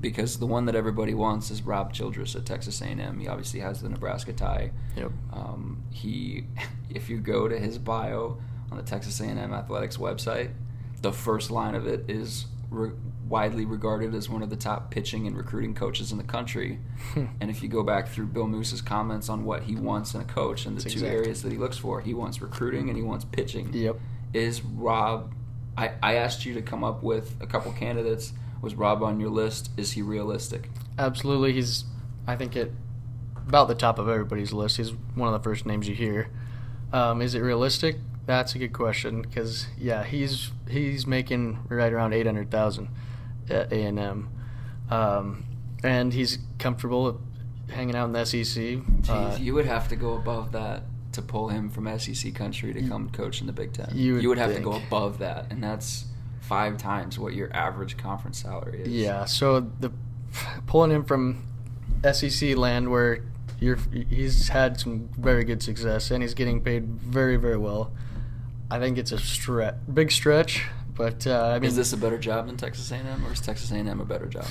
because 0.00 0.38
the 0.38 0.46
one 0.46 0.66
that 0.66 0.74
everybody 0.76 1.14
wants 1.14 1.50
is 1.50 1.62
Rob 1.62 1.92
Childress 1.94 2.36
at 2.36 2.44
Texas 2.44 2.82
A&M. 2.82 3.18
He 3.18 3.26
obviously 3.28 3.60
has 3.60 3.80
the 3.80 3.88
Nebraska 3.88 4.32
tie. 4.32 4.72
Yep. 4.96 5.10
Um, 5.32 5.82
he, 5.90 6.44
if 6.90 7.08
you 7.08 7.18
go 7.18 7.48
to 7.48 7.58
his 7.58 7.78
bio 7.78 8.38
on 8.70 8.76
the 8.76 8.82
Texas 8.82 9.20
A&M 9.20 9.52
athletics 9.52 9.96
website, 9.96 10.50
the 11.02 11.12
first 11.12 11.50
line 11.50 11.74
of 11.74 11.86
it 11.86 12.04
is 12.08 12.46
re- 12.70 12.90
widely 13.28 13.64
regarded 13.64 14.14
as 14.14 14.28
one 14.28 14.42
of 14.42 14.50
the 14.50 14.56
top 14.56 14.90
pitching 14.90 15.26
and 15.26 15.36
recruiting 15.36 15.74
coaches 15.74 16.12
in 16.12 16.18
the 16.18 16.24
country. 16.24 16.78
and 17.16 17.50
if 17.50 17.62
you 17.62 17.68
go 17.68 17.82
back 17.82 18.08
through 18.08 18.26
Bill 18.26 18.46
Moos's 18.46 18.80
comments 18.82 19.28
on 19.28 19.44
what 19.44 19.64
he 19.64 19.76
wants 19.76 20.14
in 20.14 20.20
a 20.20 20.24
coach 20.24 20.66
and 20.66 20.76
the 20.76 20.82
That's 20.82 20.94
two 20.94 21.00
exact. 21.04 21.14
areas 21.14 21.42
that 21.42 21.52
he 21.52 21.58
looks 21.58 21.76
for, 21.78 22.00
he 22.00 22.14
wants 22.14 22.40
recruiting 22.40 22.88
and 22.88 22.96
he 22.96 23.02
wants 23.02 23.24
pitching. 23.24 23.72
Yep. 23.72 23.98
Is 24.34 24.62
Rob? 24.62 25.32
I, 25.76 25.92
I 26.02 26.14
asked 26.14 26.44
you 26.44 26.54
to 26.54 26.62
come 26.62 26.82
up 26.84 27.02
with 27.02 27.36
a 27.40 27.46
couple 27.46 27.72
candidates. 27.72 28.32
Was 28.60 28.74
Rob 28.74 29.02
on 29.02 29.20
your 29.20 29.30
list? 29.30 29.70
Is 29.76 29.92
he 29.92 30.02
realistic? 30.02 30.68
Absolutely, 30.98 31.52
he's. 31.52 31.84
I 32.26 32.34
think 32.34 32.56
at 32.56 32.70
about 33.46 33.68
the 33.68 33.74
top 33.74 33.98
of 33.98 34.08
everybody's 34.08 34.52
list. 34.52 34.76
He's 34.78 34.92
one 35.14 35.32
of 35.32 35.40
the 35.40 35.42
first 35.48 35.64
names 35.64 35.88
you 35.88 35.94
hear. 35.94 36.28
Um, 36.92 37.22
is 37.22 37.34
it 37.34 37.40
realistic? 37.40 37.96
That's 38.28 38.54
a 38.54 38.58
good 38.58 38.74
question 38.74 39.22
because 39.22 39.68
yeah, 39.78 40.04
he's 40.04 40.50
he's 40.68 41.06
making 41.06 41.60
right 41.70 41.90
around 41.90 42.12
eight 42.12 42.26
hundred 42.26 42.50
thousand 42.50 42.88
at 43.48 43.72
A 43.72 43.82
and 43.84 43.98
M, 43.98 44.28
um, 44.90 45.44
and 45.82 46.12
he's 46.12 46.38
comfortable 46.58 47.22
hanging 47.70 47.94
out 47.94 48.04
in 48.04 48.12
the 48.12 48.26
SEC. 48.26 48.44
Jeez, 48.44 49.08
Uh, 49.08 49.38
you 49.40 49.54
would 49.54 49.64
have 49.64 49.88
to 49.88 49.96
go 49.96 50.12
above 50.12 50.52
that 50.52 50.82
to 51.12 51.22
pull 51.22 51.48
him 51.48 51.70
from 51.70 51.88
SEC 51.98 52.34
country 52.34 52.74
to 52.74 52.86
come 52.86 53.08
coach 53.08 53.40
in 53.40 53.46
the 53.46 53.52
Big 53.54 53.72
Ten. 53.72 53.88
you 53.94 54.28
would 54.28 54.36
have 54.36 54.54
to 54.54 54.60
go 54.60 54.72
above 54.72 55.20
that, 55.20 55.46
and 55.50 55.64
that's 55.64 56.04
five 56.42 56.76
times 56.76 57.18
what 57.18 57.32
your 57.32 57.50
average 57.56 57.96
conference 57.96 58.42
salary 58.42 58.82
is. 58.82 58.88
Yeah, 58.88 59.24
so 59.24 59.60
the 59.80 59.90
pulling 60.66 60.90
him 60.90 61.04
from 61.06 61.46
SEC 62.12 62.58
land 62.58 62.90
where 62.90 63.24
you're 63.58 63.78
he's 64.10 64.48
had 64.50 64.78
some 64.78 65.08
very 65.16 65.44
good 65.44 65.62
success 65.62 66.10
and 66.10 66.22
he's 66.22 66.34
getting 66.34 66.60
paid 66.60 66.84
very 66.88 67.36
very 67.36 67.56
well. 67.56 67.90
I 68.70 68.78
think 68.78 68.98
it's 68.98 69.12
a 69.12 69.18
stretch, 69.18 69.74
big 69.92 70.10
stretch, 70.12 70.64
but 70.94 71.26
uh, 71.26 71.52
I 71.54 71.58
mean, 71.58 71.68
is 71.68 71.76
this 71.76 71.92
a 71.92 71.96
better 71.96 72.18
job 72.18 72.46
than 72.46 72.56
Texas 72.56 72.90
A&M, 72.92 73.24
or 73.26 73.32
is 73.32 73.40
Texas 73.40 73.70
A&M 73.70 74.00
a 74.00 74.04
better 74.04 74.26
job? 74.26 74.46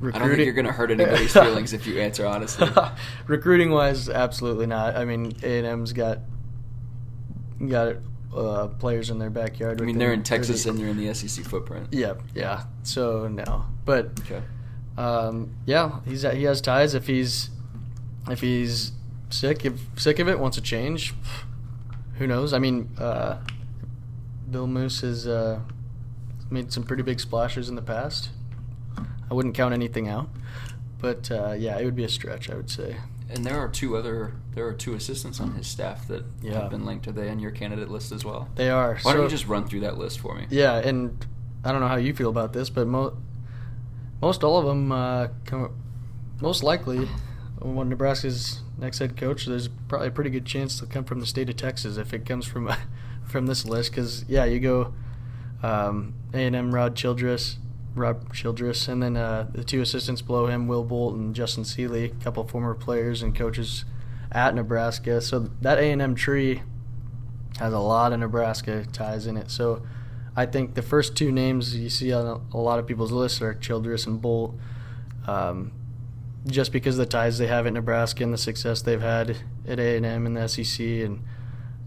I 0.00 0.18
don't 0.18 0.28
think 0.28 0.44
you're 0.44 0.52
going 0.52 0.64
to 0.66 0.72
hurt 0.72 0.90
anybody's 0.92 1.32
feelings 1.32 1.72
if 1.72 1.86
you 1.86 1.98
answer 2.00 2.24
honestly. 2.24 2.68
recruiting 3.26 3.70
wise, 3.70 4.08
absolutely 4.08 4.66
not. 4.66 4.96
I 4.96 5.04
mean, 5.04 5.32
A 5.42 5.58
and 5.58 5.66
M's 5.66 5.92
got 5.92 6.20
got 7.66 7.96
uh, 8.34 8.68
players 8.78 9.10
in 9.10 9.18
their 9.18 9.30
backyard. 9.30 9.82
I 9.82 9.84
mean, 9.84 9.98
they're 9.98 10.12
in 10.12 10.22
Texas 10.22 10.64
30 10.64 10.70
and 10.70 10.78
they're 10.78 10.90
in 10.90 10.96
the 11.08 11.14
SEC 11.14 11.44
footprint. 11.44 11.88
Yeah, 11.90 12.14
yeah. 12.34 12.64
So 12.84 13.26
no, 13.26 13.66
but 13.84 14.12
Okay. 14.20 14.40
um, 14.96 15.54
yeah, 15.66 15.98
he's 16.04 16.22
he 16.22 16.44
has 16.44 16.60
ties. 16.60 16.94
If 16.94 17.08
he's 17.08 17.50
if 18.30 18.40
he's 18.40 18.92
sick 19.30 19.64
if 19.64 19.80
sick 19.96 20.20
of 20.20 20.28
it, 20.28 20.38
wants 20.38 20.56
to 20.58 20.62
change, 20.62 21.12
who 22.18 22.26
knows? 22.26 22.52
I 22.52 22.58
mean, 22.58 22.90
uh, 22.98 23.38
Bill 24.50 24.66
Moos 24.66 25.00
has 25.02 25.26
uh, 25.26 25.60
made 26.50 26.72
some 26.72 26.82
pretty 26.84 27.02
big 27.02 27.20
splashes 27.20 27.68
in 27.68 27.74
the 27.76 27.82
past. 27.82 28.30
I 29.30 29.34
wouldn't 29.34 29.54
count 29.54 29.74
anything 29.74 30.08
out, 30.08 30.28
but 31.00 31.30
uh, 31.30 31.52
yeah, 31.58 31.78
it 31.78 31.84
would 31.84 31.96
be 31.96 32.04
a 32.04 32.08
stretch. 32.08 32.48
I 32.50 32.54
would 32.54 32.70
say. 32.70 32.96
And 33.30 33.44
there 33.44 33.58
are 33.58 33.68
two 33.68 33.94
other 33.96 34.32
there 34.54 34.66
are 34.66 34.72
two 34.72 34.94
assistants 34.94 35.38
on 35.38 35.52
his 35.54 35.66
staff 35.66 36.08
that 36.08 36.24
Yeah. 36.42 36.62
have 36.62 36.70
been 36.70 36.86
linked. 36.86 37.06
Are 37.08 37.12
they 37.12 37.28
on 37.28 37.38
your 37.38 37.50
candidate 37.50 37.90
list 37.90 38.10
as 38.10 38.24
well? 38.24 38.48
They 38.54 38.70
are. 38.70 38.98
Why 39.02 39.12
don't 39.12 39.24
you 39.24 39.28
just 39.28 39.46
run 39.46 39.66
through 39.68 39.80
that 39.80 39.98
list 39.98 40.18
for 40.20 40.34
me? 40.34 40.46
Yeah, 40.50 40.76
and 40.78 41.24
I 41.62 41.70
don't 41.72 41.80
know 41.82 41.88
how 41.88 41.96
you 41.96 42.14
feel 42.14 42.30
about 42.30 42.52
this, 42.54 42.70
but 42.70 42.86
mo- 42.88 43.16
most 44.22 44.42
all 44.42 44.58
of 44.58 44.64
them, 44.64 44.90
uh, 44.90 45.28
come, 45.44 45.76
most 46.40 46.62
likely, 46.62 47.06
when 47.60 47.88
Nebraska's 47.88 48.60
next 48.78 48.98
head 48.98 49.16
coach, 49.16 49.46
there's 49.46 49.68
probably 49.88 50.08
a 50.08 50.12
pretty 50.12 50.30
good 50.30 50.44
chance 50.44 50.80
they'll 50.80 50.88
come 50.88 51.04
from 51.04 51.20
the 51.20 51.26
state 51.26 51.48
of 51.48 51.56
Texas 51.56 51.96
if 51.96 52.12
it 52.12 52.24
comes 52.26 52.46
from 52.46 52.72
from 53.26 53.46
this 53.46 53.64
list. 53.64 53.90
Because 53.90 54.24
yeah, 54.28 54.44
you 54.44 54.60
go 54.60 54.94
um, 55.62 56.14
A 56.32 56.38
and 56.38 56.56
M, 56.56 56.74
Rod 56.74 56.96
Childress, 56.96 57.58
Rob 57.94 58.32
Childress, 58.32 58.88
and 58.88 59.02
then 59.02 59.16
uh, 59.16 59.48
the 59.52 59.64
two 59.64 59.80
assistants 59.80 60.22
below 60.22 60.46
him, 60.46 60.68
Will 60.68 60.84
Bolt 60.84 61.14
and 61.14 61.34
Justin 61.34 61.64
Seeley, 61.64 62.04
a 62.04 62.24
couple 62.24 62.46
former 62.46 62.74
players 62.74 63.22
and 63.22 63.34
coaches 63.34 63.84
at 64.30 64.54
Nebraska. 64.54 65.20
So 65.20 65.50
that 65.60 65.78
A 65.78 65.90
and 65.90 66.02
M 66.02 66.14
tree 66.14 66.62
has 67.58 67.72
a 67.72 67.78
lot 67.78 68.12
of 68.12 68.20
Nebraska 68.20 68.86
ties 68.92 69.26
in 69.26 69.36
it. 69.36 69.50
So 69.50 69.82
I 70.36 70.46
think 70.46 70.74
the 70.74 70.82
first 70.82 71.16
two 71.16 71.32
names 71.32 71.76
you 71.76 71.90
see 71.90 72.12
on 72.12 72.26
a, 72.26 72.56
a 72.56 72.60
lot 72.60 72.78
of 72.78 72.86
people's 72.86 73.10
lists 73.10 73.42
are 73.42 73.54
Childress 73.54 74.06
and 74.06 74.20
Bolt, 74.20 74.54
um, 75.26 75.72
just 76.46 76.72
because 76.72 76.96
the 76.96 77.06
ties 77.06 77.38
they 77.38 77.46
have 77.46 77.66
at 77.66 77.72
Nebraska 77.72 78.22
and 78.22 78.32
the 78.32 78.38
success 78.38 78.82
they've 78.82 79.00
had 79.00 79.36
at 79.66 79.78
A 79.78 79.96
and 79.96 80.06
M 80.06 80.26
and 80.26 80.36
the 80.36 80.48
SEC. 80.48 80.80
And 80.80 81.24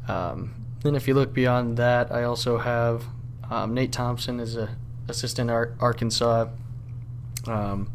um, 0.07 0.53
then 0.83 0.95
if 0.95 1.07
you 1.07 1.13
look 1.13 1.33
beyond 1.33 1.77
that, 1.77 2.11
I 2.11 2.23
also 2.23 2.57
have 2.57 3.05
um, 3.49 3.73
Nate 3.73 3.91
Thompson 3.91 4.39
is 4.39 4.55
a 4.55 4.75
assistant 5.07 5.49
at 5.49 5.69
Arkansas. 5.79 6.47
Um, 7.47 7.91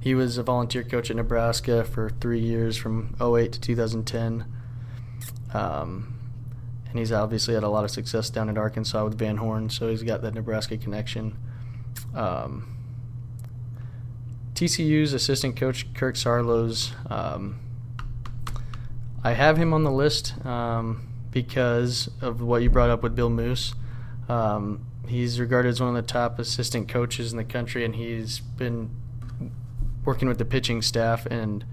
he 0.00 0.14
was 0.14 0.38
a 0.38 0.42
volunteer 0.42 0.84
coach 0.84 1.10
at 1.10 1.16
Nebraska 1.16 1.84
for 1.84 2.10
three 2.20 2.40
years 2.40 2.76
from 2.76 3.16
08 3.20 3.52
to 3.52 3.60
2010. 3.60 4.44
Um, 5.52 6.18
and 6.88 6.98
he's 6.98 7.12
obviously 7.12 7.54
had 7.54 7.62
a 7.62 7.68
lot 7.68 7.84
of 7.84 7.90
success 7.90 8.30
down 8.30 8.48
at 8.48 8.56
Arkansas 8.56 9.04
with 9.04 9.18
Van 9.18 9.38
Horn, 9.38 9.68
so 9.68 9.88
he's 9.88 10.02
got 10.02 10.22
that 10.22 10.34
Nebraska 10.34 10.76
connection. 10.76 11.36
Um, 12.14 12.75
TCU's 14.56 15.12
assistant 15.12 15.54
coach 15.54 15.92
Kirk 15.92 16.14
Saarloos, 16.14 16.92
um, 17.10 17.60
I 19.22 19.32
have 19.32 19.58
him 19.58 19.74
on 19.74 19.84
the 19.84 19.90
list 19.90 20.34
um, 20.46 21.06
because 21.30 22.08
of 22.22 22.40
what 22.40 22.62
you 22.62 22.70
brought 22.70 22.88
up 22.88 23.02
with 23.02 23.14
Bill 23.14 23.28
Moos. 23.28 23.74
Um, 24.30 24.86
he's 25.06 25.38
regarded 25.38 25.68
as 25.68 25.80
one 25.80 25.90
of 25.90 25.94
the 25.94 26.10
top 26.10 26.38
assistant 26.38 26.88
coaches 26.88 27.32
in 27.32 27.36
the 27.36 27.44
country, 27.44 27.84
and 27.84 27.96
he's 27.96 28.40
been 28.40 28.90
working 30.06 30.26
with 30.26 30.38
the 30.38 30.44
pitching 30.46 30.80
staff. 30.80 31.26
And 31.26 31.66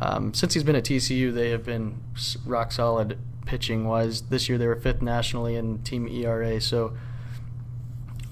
um, 0.00 0.32
since 0.32 0.54
he's 0.54 0.64
been 0.64 0.76
at 0.76 0.84
TCU, 0.84 1.34
they 1.34 1.50
have 1.50 1.64
been 1.64 2.00
rock 2.46 2.72
solid 2.72 3.18
pitching 3.44 3.84
wise. 3.86 4.22
This 4.22 4.48
year 4.48 4.56
they 4.56 4.66
were 4.66 4.76
fifth 4.76 5.02
nationally 5.02 5.56
in 5.56 5.82
team 5.82 6.08
ERA. 6.08 6.58
So 6.58 6.96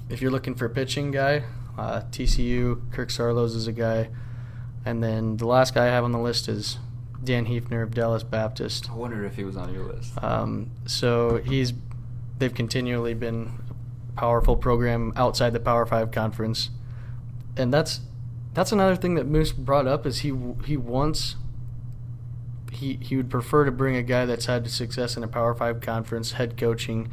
if 0.08 0.22
you're 0.22 0.30
looking 0.30 0.54
for 0.54 0.64
a 0.64 0.70
pitching 0.70 1.10
guy, 1.10 1.44
uh, 1.78 2.02
TCU 2.10 2.90
Kirk 2.90 3.08
Saarloos 3.08 3.54
is 3.54 3.68
a 3.68 3.72
guy, 3.72 4.10
and 4.84 5.02
then 5.02 5.36
the 5.36 5.46
last 5.46 5.74
guy 5.74 5.86
I 5.86 5.90
have 5.90 6.02
on 6.02 6.10
the 6.10 6.18
list 6.18 6.48
is 6.48 6.78
Dan 7.22 7.46
Heefner 7.46 7.82
of 7.84 7.94
Dallas 7.94 8.24
Baptist. 8.24 8.90
I 8.90 8.94
wondered 8.94 9.24
if 9.24 9.36
he 9.36 9.44
was 9.44 9.56
on 9.56 9.72
your 9.72 9.84
list. 9.84 10.12
Um, 10.22 10.70
so 10.86 11.36
he's 11.36 11.72
they've 12.38 12.54
continually 12.54 13.14
been 13.14 13.52
a 14.10 14.20
powerful 14.20 14.56
program 14.56 15.12
outside 15.14 15.52
the 15.52 15.60
Power 15.60 15.86
Five 15.86 16.10
conference, 16.10 16.70
and 17.56 17.72
that's 17.72 18.00
that's 18.54 18.72
another 18.72 18.96
thing 18.96 19.14
that 19.14 19.26
Moos 19.26 19.52
brought 19.52 19.86
up 19.86 20.04
is 20.04 20.18
he 20.18 20.34
he 20.64 20.76
wants 20.76 21.36
he 22.72 22.98
he 23.00 23.16
would 23.16 23.30
prefer 23.30 23.64
to 23.64 23.70
bring 23.70 23.94
a 23.94 24.02
guy 24.02 24.26
that's 24.26 24.46
had 24.46 24.68
success 24.68 25.16
in 25.16 25.22
a 25.22 25.28
Power 25.28 25.54
Five 25.54 25.80
conference 25.80 26.32
head 26.32 26.56
coaching, 26.56 27.08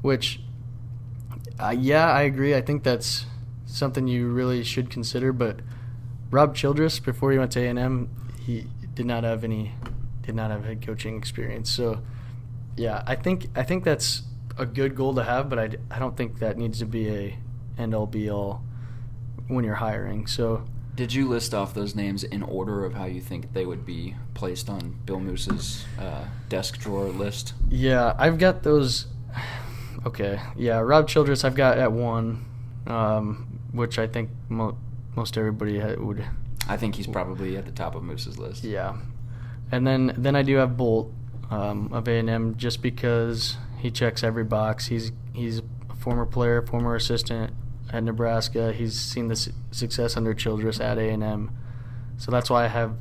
which 0.00 0.40
uh, 1.60 1.74
yeah 1.78 2.10
I 2.10 2.22
agree 2.22 2.54
I 2.54 2.62
think 2.62 2.84
that's 2.84 3.26
something 3.72 4.06
you 4.06 4.28
really 4.28 4.62
should 4.62 4.90
consider. 4.90 5.32
But 5.32 5.60
Rob 6.30 6.54
Childress 6.54 6.98
before 7.00 7.32
he 7.32 7.38
went 7.38 7.52
to 7.52 7.60
A 7.60 7.68
and 7.68 7.78
M 7.78 8.10
he 8.40 8.66
did 8.94 9.06
not 9.06 9.24
have 9.24 9.44
any 9.44 9.72
did 10.22 10.34
not 10.34 10.50
have 10.50 10.64
head 10.64 10.84
coaching 10.84 11.16
experience. 11.16 11.70
So 11.70 12.00
yeah 12.76 13.02
I 13.06 13.16
think 13.16 13.48
I 13.56 13.62
think 13.62 13.84
that's 13.84 14.22
a 14.58 14.66
good 14.66 14.94
goal 14.94 15.14
to 15.14 15.24
have, 15.24 15.48
but 15.48 15.58
I, 15.58 15.70
I 15.90 15.98
don't 15.98 16.16
think 16.16 16.38
that 16.40 16.58
needs 16.58 16.78
to 16.80 16.86
be 16.86 17.08
a 17.08 17.38
end 17.78 17.94
all 17.94 18.06
be 18.06 18.30
all 18.30 18.62
when 19.48 19.64
you're 19.64 19.74
hiring. 19.76 20.26
So 20.26 20.64
Did 20.94 21.14
you 21.14 21.26
list 21.28 21.54
off 21.54 21.72
those 21.74 21.94
names 21.94 22.22
in 22.22 22.42
order 22.42 22.84
of 22.84 22.94
how 22.94 23.06
you 23.06 23.20
think 23.20 23.52
they 23.54 23.64
would 23.64 23.86
be 23.86 24.14
placed 24.34 24.68
on 24.68 24.98
Bill 25.06 25.20
Moos's 25.20 25.84
uh, 25.98 26.24
desk 26.48 26.78
drawer 26.78 27.06
list? 27.06 27.54
Yeah, 27.70 28.14
I've 28.18 28.38
got 28.38 28.62
those. 28.62 29.06
Okay, 30.04 30.40
yeah, 30.56 30.80
Rob 30.80 31.06
Childress 31.06 31.44
I've 31.44 31.54
got 31.54 31.78
at 31.78 31.92
one, 31.92 32.44
um, 32.88 33.51
which 33.72 33.98
I 33.98 34.06
think 34.06 34.30
mo- 34.48 34.76
most 35.16 35.36
everybody 35.36 35.78
ha- 35.80 35.94
would. 35.98 36.24
I 36.68 36.76
think 36.76 36.94
he's 36.94 37.06
probably 37.06 37.56
at 37.56 37.64
the 37.66 37.72
top 37.72 37.94
of 37.94 38.02
Moos's 38.02 38.38
list. 38.38 38.64
Yeah, 38.64 38.96
and 39.70 39.86
then 39.86 40.14
then 40.16 40.36
I 40.36 40.42
do 40.42 40.56
have 40.56 40.76
Bolt 40.76 41.12
um, 41.50 41.92
of 41.92 42.06
A 42.08 42.18
and 42.18 42.30
M 42.30 42.56
just 42.56 42.82
because 42.82 43.56
he 43.78 43.90
checks 43.90 44.22
every 44.22 44.44
box. 44.44 44.86
He's 44.86 45.12
he's 45.34 45.58
a 45.90 45.94
former 45.96 46.24
player, 46.26 46.62
former 46.62 46.94
assistant 46.94 47.52
at 47.92 48.02
Nebraska. 48.04 48.72
He's 48.72 48.98
seen 48.98 49.28
the 49.28 49.36
su- 49.36 49.52
success 49.70 50.16
under 50.16 50.34
Childress 50.34 50.80
at 50.80 50.98
A 50.98 51.08
and 51.10 51.22
M, 51.22 51.50
so 52.16 52.30
that's 52.30 52.48
why 52.48 52.64
I 52.64 52.68
have 52.68 52.94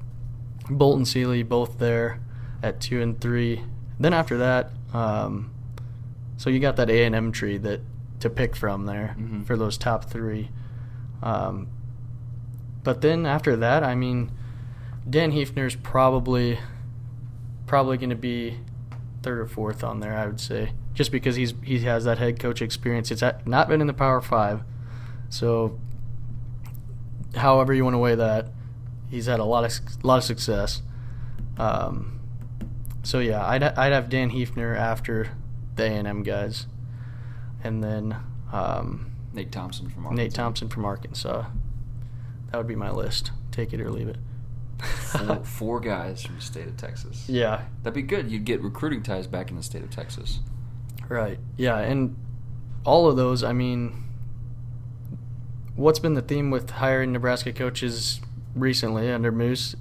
Bolt 0.69 0.97
and 0.97 1.07
Seeley 1.07 1.43
both 1.43 1.77
there 1.79 2.19
at 2.63 2.79
two 2.81 3.01
and 3.01 3.19
three. 3.21 3.63
Then 3.99 4.13
after 4.13 4.37
that, 4.39 4.71
um, 4.93 5.51
so 6.37 6.49
you 6.49 6.59
got 6.59 6.75
that 6.77 6.89
A 6.89 7.05
and 7.05 7.13
M 7.15 7.31
tree 7.31 7.57
that 7.59 7.81
to 8.21 8.29
pick 8.29 8.55
from 8.55 8.85
there 8.85 9.15
Mhm. 9.19 9.45
for 9.45 9.55
those 9.57 9.77
top 9.77 10.05
three. 10.05 10.49
Um, 11.21 11.67
but 12.83 13.01
then 13.01 13.25
after 13.25 13.55
that, 13.57 13.83
I 13.83 13.95
mean, 13.95 14.31
Dan 15.09 15.31
Heefner's 15.31 15.75
probably 15.75 16.59
probably 17.67 17.97
going 17.97 18.09
to 18.09 18.15
be 18.15 18.57
third 19.23 19.39
or 19.39 19.47
fourth 19.47 19.83
on 19.83 19.99
there. 19.99 20.13
I 20.13 20.25
would 20.25 20.39
say 20.39 20.73
just 20.93 21.11
because 21.11 21.35
he's 21.35 21.53
he 21.63 21.79
has 21.79 22.05
that 22.05 22.17
head 22.17 22.39
coach 22.39 22.61
experience. 22.61 23.11
It's 23.11 23.23
not 23.45 23.67
been 23.67 23.81
in 23.81 23.87
the 23.87 23.93
Power 23.93 24.21
Five, 24.21 24.61
so 25.29 25.79
however 27.35 27.73
you 27.73 27.83
want 27.83 27.93
to 27.93 27.99
weigh 27.99 28.15
that, 28.15 28.47
he's 29.09 29.27
had 29.27 29.39
a 29.39 29.45
lot 29.45 29.63
of 29.63 30.03
lot 30.03 30.17
of 30.17 30.23
success. 30.23 30.81
Um, 31.57 32.19
so 33.03 33.19
yeah, 33.19 33.45
I'd 33.45 33.63
I'd 33.63 33.93
have 33.93 34.09
Dan 34.09 34.31
Heefner 34.31 34.75
after 34.75 35.29
the 35.75 35.83
A 35.83 35.87
and 35.87 36.07
M 36.07 36.23
guys, 36.23 36.67
and 37.63 37.83
then 37.83 38.17
um, 38.51 39.10
Nate 39.33 39.51
Thompson 39.51 39.89
from 39.89 40.05
Arkansas. 40.05 40.23
Nate 40.23 40.33
Thompson 40.33 40.69
from 40.69 40.85
Arkansas. 40.85 41.45
That 42.51 42.57
would 42.57 42.67
be 42.67 42.75
my 42.75 42.91
list. 42.91 43.31
Take 43.51 43.73
it 43.73 43.79
or 43.81 43.89
leave 43.89 44.07
it. 44.07 44.17
Four, 44.81 45.35
four 45.43 45.79
guys 45.79 46.23
from 46.23 46.35
the 46.35 46.41
state 46.41 46.67
of 46.67 46.75
Texas. 46.77 47.27
yeah, 47.29 47.63
That'd 47.83 47.93
be 47.95 48.01
good. 48.01 48.29
You'd 48.31 48.45
get 48.45 48.61
recruiting 48.61 49.03
ties 49.03 49.27
back 49.27 49.49
in 49.49 49.55
the 49.55 49.63
state 49.63 49.83
of 49.83 49.89
Texas. 49.91 50.39
right. 51.07 51.39
Yeah, 51.57 51.77
and 51.77 52.15
all 52.83 53.07
of 53.07 53.15
those, 53.15 53.43
I 53.43 53.53
mean, 53.53 54.03
what's 55.75 55.99
been 55.99 56.13
the 56.15 56.21
theme 56.21 56.49
with 56.51 56.69
hiring 56.71 57.11
Nebraska 57.11 57.53
coaches 57.53 58.21
recently 58.55 59.11
under 59.11 59.31
Moos? 59.31 59.75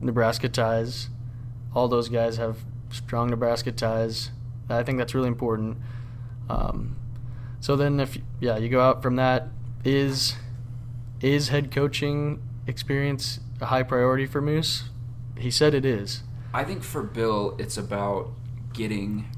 Nebraska 0.00 0.48
ties. 0.48 1.08
All 1.74 1.88
those 1.88 2.08
guys 2.08 2.36
have 2.38 2.58
strong 2.90 3.28
Nebraska 3.30 3.70
ties. 3.72 4.30
I 4.68 4.82
think 4.82 4.98
that's 4.98 5.14
really 5.14 5.28
important. 5.28 5.76
Um, 6.48 6.96
so 7.60 7.76
then, 7.76 8.00
if 8.00 8.18
yeah, 8.40 8.56
you 8.56 8.68
go 8.68 8.80
out 8.80 9.02
from 9.02 9.16
that, 9.16 9.48
is 9.84 10.36
is 11.20 11.48
head 11.48 11.70
coaching 11.70 12.40
experience 12.66 13.40
a 13.60 13.66
high 13.66 13.82
priority 13.82 14.26
for 14.26 14.40
Moos? 14.40 14.84
He 15.36 15.50
said 15.50 15.74
it 15.74 15.84
is. 15.84 16.22
I 16.54 16.64
think 16.64 16.82
for 16.82 17.02
Bill, 17.02 17.56
it's 17.58 17.76
about 17.76 18.30
getting 18.72 19.28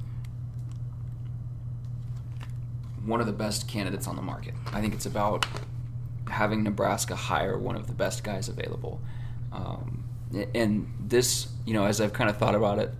one 3.04 3.20
of 3.20 3.26
the 3.26 3.33
best 3.33 3.66
candidates 3.66 4.06
on 4.06 4.16
the 4.16 4.22
market. 4.22 4.54
I 4.72 4.80
think 4.80 4.94
it's 4.94 5.06
about 5.06 5.46
having 6.28 6.62
Nebraska 6.62 7.16
hire 7.16 7.59
one 7.59 7.76
of 7.76 7.87
the 7.87 7.92
best 7.92 8.22
guys 8.22 8.48
available. 8.48 9.00
Um, 9.52 10.04
and 10.54 10.92
this, 11.00 11.48
you 11.66 11.74
know, 11.74 11.87
as 11.87 12.00
I've 12.00 12.12
kind 12.12 12.30
of 12.30 12.37
thought 12.37 12.54
about 12.54 12.78
it, 12.78 12.92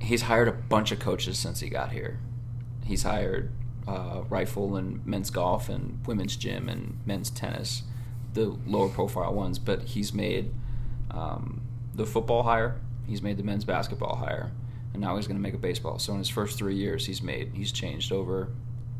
he's 0.00 0.22
hired 0.22 0.48
a 0.48 0.52
bunch 0.52 0.92
of 0.92 0.98
coaches 0.98 1.38
since 1.38 1.60
he 1.60 1.68
got 1.68 1.92
here. 1.92 2.18
He's 2.84 3.04
hired 3.04 3.52
uh, 3.86 4.22
rifle 4.28 4.76
and 4.76 5.04
men's 5.06 5.30
golf 5.30 5.68
and 5.68 6.04
women's 6.06 6.36
gym 6.36 6.68
and 6.68 6.98
men's 7.06 7.30
tennis, 7.30 7.82
the 8.34 8.56
lower 8.66 8.88
profile 8.88 9.32
ones. 9.34 9.58
But 9.58 9.82
he's 9.82 10.12
made 10.12 10.52
um, 11.10 11.62
the 11.94 12.06
football 12.06 12.42
hire. 12.42 12.80
He's 13.06 13.22
made 13.22 13.36
the 13.36 13.42
men's 13.42 13.64
basketball 13.64 14.16
hire, 14.16 14.52
and 14.92 15.02
now 15.02 15.16
he's 15.16 15.26
going 15.26 15.36
to 15.36 15.42
make 15.42 15.54
a 15.54 15.58
baseball. 15.58 15.98
So 15.98 16.12
in 16.12 16.18
his 16.18 16.28
first 16.28 16.56
three 16.56 16.76
years, 16.76 17.06
he's 17.06 17.22
made 17.22 17.52
he's 17.54 17.72
changed 17.72 18.12
over 18.12 18.48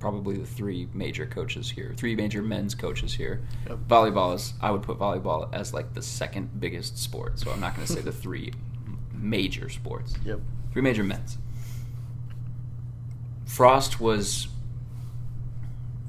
probably 0.01 0.37
the 0.37 0.47
three 0.47 0.88
major 0.92 1.27
coaches 1.27 1.71
here, 1.71 1.95
three 1.97 2.16
major 2.16 2.42
men's 2.42 2.75
coaches 2.75 3.14
here. 3.14 3.40
Yep. 3.68 3.79
Volleyball 3.87 4.35
is 4.35 4.55
I 4.61 4.73
would 4.73 4.83
put 4.83 4.99
volleyball 4.99 5.49
as 5.55 5.73
like 5.73 5.95
the 5.95 6.03
second 6.03 6.61
biggest 6.61 6.99
sport. 6.99 7.38
So 7.38 7.53
I'm 7.53 7.61
not 7.61 7.77
going 7.77 7.87
to 7.87 7.92
say 7.92 8.01
the 8.01 8.12
three 8.12 8.53
major 9.12 9.68
sports. 9.68 10.14
Yep. 10.25 10.40
Three 10.73 10.83
major 10.83 11.05
men's. 11.05 11.38
Frost 13.47 14.01
was 14.01 14.49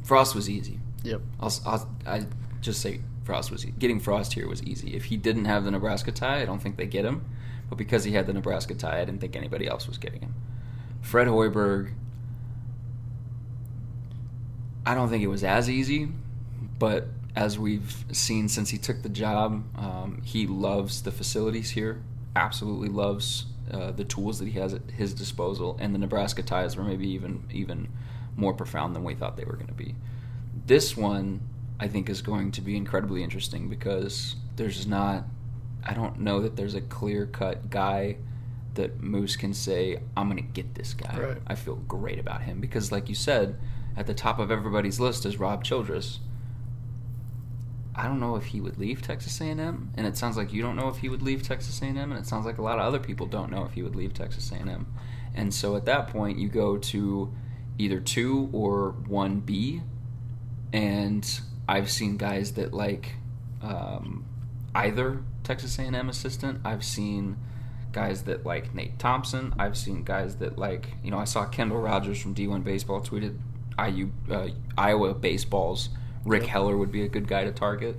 Frost 0.03 0.35
was 0.35 0.49
easy. 0.49 0.79
Yep. 1.03 1.21
I'll, 1.39 1.53
I'll 1.65 1.89
I 2.05 2.25
just 2.61 2.81
say 2.81 3.01
Frost 3.23 3.51
was 3.51 3.65
getting 3.65 3.99
Frost 3.99 4.33
here 4.33 4.47
was 4.47 4.63
easy. 4.63 4.95
If 4.95 5.05
he 5.05 5.17
didn't 5.17 5.45
have 5.45 5.63
the 5.63 5.71
Nebraska 5.71 6.11
tie, 6.11 6.41
I 6.41 6.45
don't 6.45 6.61
think 6.61 6.77
they 6.77 6.85
get 6.85 7.05
him. 7.05 7.25
But 7.69 7.77
because 7.77 8.03
he 8.03 8.11
had 8.11 8.27
the 8.27 8.33
Nebraska 8.33 8.75
tie, 8.75 9.01
I 9.01 9.05
didn't 9.05 9.21
think 9.21 9.35
anybody 9.35 9.67
else 9.67 9.87
was 9.87 9.97
getting 9.97 10.21
him. 10.21 10.35
Fred 11.01 11.27
Hoiberg, 11.27 11.93
I 14.85 14.93
don't 14.93 15.09
think 15.09 15.23
it 15.23 15.27
was 15.27 15.43
as 15.43 15.69
easy, 15.69 16.09
but 16.77 17.07
as 17.35 17.57
we've 17.57 18.05
seen 18.11 18.47
since 18.47 18.69
he 18.69 18.77
took 18.77 19.01
the 19.01 19.09
job, 19.09 19.63
um, 19.77 20.21
he 20.23 20.45
loves 20.45 21.01
the 21.01 21.11
facilities 21.11 21.71
here. 21.71 22.01
Absolutely 22.35 22.89
loves 22.89 23.45
uh, 23.71 23.91
the 23.91 24.03
tools 24.03 24.39
that 24.39 24.47
he 24.47 24.59
has 24.59 24.73
at 24.73 24.81
his 24.91 25.13
disposal, 25.13 25.77
and 25.79 25.93
the 25.95 25.99
Nebraska 25.99 26.43
ties 26.43 26.75
were 26.75 26.83
maybe 26.83 27.07
even 27.09 27.43
even 27.51 27.87
more 28.35 28.53
profound 28.53 28.95
than 28.95 29.03
we 29.03 29.15
thought 29.15 29.37
they 29.37 29.45
were 29.45 29.55
going 29.55 29.67
to 29.67 29.73
be. 29.73 29.95
This 30.65 30.95
one, 30.95 31.41
I 31.79 31.87
think, 31.87 32.09
is 32.09 32.21
going 32.21 32.51
to 32.51 32.61
be 32.61 32.77
incredibly 32.77 33.23
interesting 33.23 33.69
because 33.69 34.35
there's 34.55 34.87
not. 34.87 35.25
I 35.85 35.93
don't 35.93 36.19
know 36.21 36.39
that 36.41 36.55
there's 36.55 36.75
a 36.75 36.81
clear 36.81 37.25
cut 37.25 37.69
guy 37.69 38.17
that 38.75 39.01
Moos 39.01 39.35
can 39.35 39.53
say, 39.53 39.97
I'm 40.15 40.29
going 40.29 40.41
to 40.41 40.49
get 40.53 40.75
this 40.75 40.93
guy. 40.93 41.17
Right. 41.17 41.37
I 41.45 41.55
feel 41.55 41.75
great 41.75 42.19
about 42.19 42.41
him 42.41 42.59
because, 42.59 42.91
like 42.91 43.09
you 43.09 43.15
said, 43.15 43.59
at 43.95 44.07
the 44.07 44.13
top 44.13 44.39
of 44.39 44.51
everybody's 44.51 44.99
list 44.99 45.25
is 45.25 45.39
Rob 45.39 45.63
Childress. 45.63 46.19
I 47.95 48.07
don't 48.07 48.19
know 48.19 48.35
if 48.35 48.45
he 48.45 48.59
would 48.59 48.79
leave 48.79 49.01
Texas 49.03 49.39
A&M, 49.39 49.91
and 49.95 50.07
it 50.07 50.17
sounds 50.17 50.35
like 50.35 50.51
you 50.51 50.63
don't 50.63 50.75
know 50.75 50.87
if 50.87 50.97
he 50.97 51.09
would 51.09 51.21
leave 51.21 51.43
Texas 51.43 51.79
A&M, 51.81 51.97
and 51.97 52.13
it 52.13 52.25
sounds 52.25 52.45
like 52.45 52.57
a 52.57 52.63
lot 52.63 52.79
of 52.79 52.85
other 52.85 52.99
people 52.99 53.27
don't 53.27 53.51
know 53.51 53.65
if 53.65 53.73
he 53.73 53.83
would 53.83 53.95
leave 53.95 54.13
Texas 54.13 54.51
A&M. 54.51 54.87
And 55.35 55.53
so 55.53 55.75
at 55.75 55.85
that 55.85 56.07
point, 56.07 56.39
you 56.39 56.47
go 56.47 56.77
to 56.77 57.31
either 57.77 57.99
two 57.99 58.49
or 58.51 58.91
one 59.07 59.39
B, 59.39 59.81
and 60.71 61.39
I've 61.67 61.89
seen 61.89 62.17
guys 62.17 62.53
that 62.53 62.73
like 62.73 63.13
um, 63.61 64.25
either 64.75 65.23
Texas 65.43 65.77
A&M 65.79 66.09
assistant. 66.09 66.61
I've 66.65 66.83
seen 66.83 67.37
guys 67.91 68.23
that 68.23 68.45
like 68.45 68.73
Nate 68.73 68.99
Thompson. 68.99 69.53
I've 69.57 69.77
seen 69.77 70.03
guys 70.03 70.37
that 70.37 70.57
like 70.57 70.89
you 71.03 71.11
know 71.11 71.19
I 71.19 71.25
saw 71.25 71.45
Kendall 71.45 71.79
Rogers 71.79 72.21
from 72.21 72.35
D1 72.35 72.63
Baseball 72.63 73.01
tweeted 73.01 73.37
IU 73.79 74.11
uh, 74.29 74.49
Iowa 74.77 75.13
baseballs. 75.13 75.89
Rick 76.25 76.43
Yep. 76.43 76.51
Heller 76.51 76.77
would 76.77 76.91
be 76.91 77.03
a 77.03 77.09
good 77.09 77.27
guy 77.27 77.43
to 77.43 77.51
target. 77.51 77.97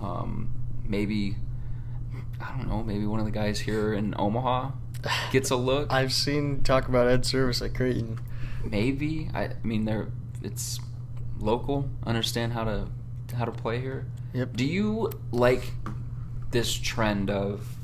Um, 0.00 0.52
maybe 0.86 1.36
I 2.40 2.56
don't 2.56 2.68
know. 2.68 2.82
Maybe 2.82 3.06
one 3.06 3.20
of 3.20 3.26
the 3.26 3.32
guys 3.32 3.60
here 3.60 3.94
in 3.94 4.14
Omaha. 4.18 4.70
gets 5.32 5.50
a 5.50 5.56
look. 5.56 5.92
I've 5.92 6.12
seen 6.12 6.62
talk 6.62 6.88
about 6.88 7.08
Ed 7.08 7.22
Servais 7.22 7.64
at 7.64 7.74
Creighton. 7.74 8.20
Maybe 8.64 9.30
I, 9.34 9.44
I 9.44 9.56
mean 9.62 9.84
they're 9.84 10.08
it's 10.42 10.80
local. 11.38 11.88
Understand 12.06 12.52
how 12.52 12.64
to 12.64 12.88
how 13.34 13.44
to 13.44 13.52
play 13.52 13.80
here. 13.80 14.06
Yep. 14.32 14.56
Do 14.56 14.64
you 14.64 15.10
like 15.30 15.72
this 16.50 16.72
trend 16.72 17.30
of 17.30 17.76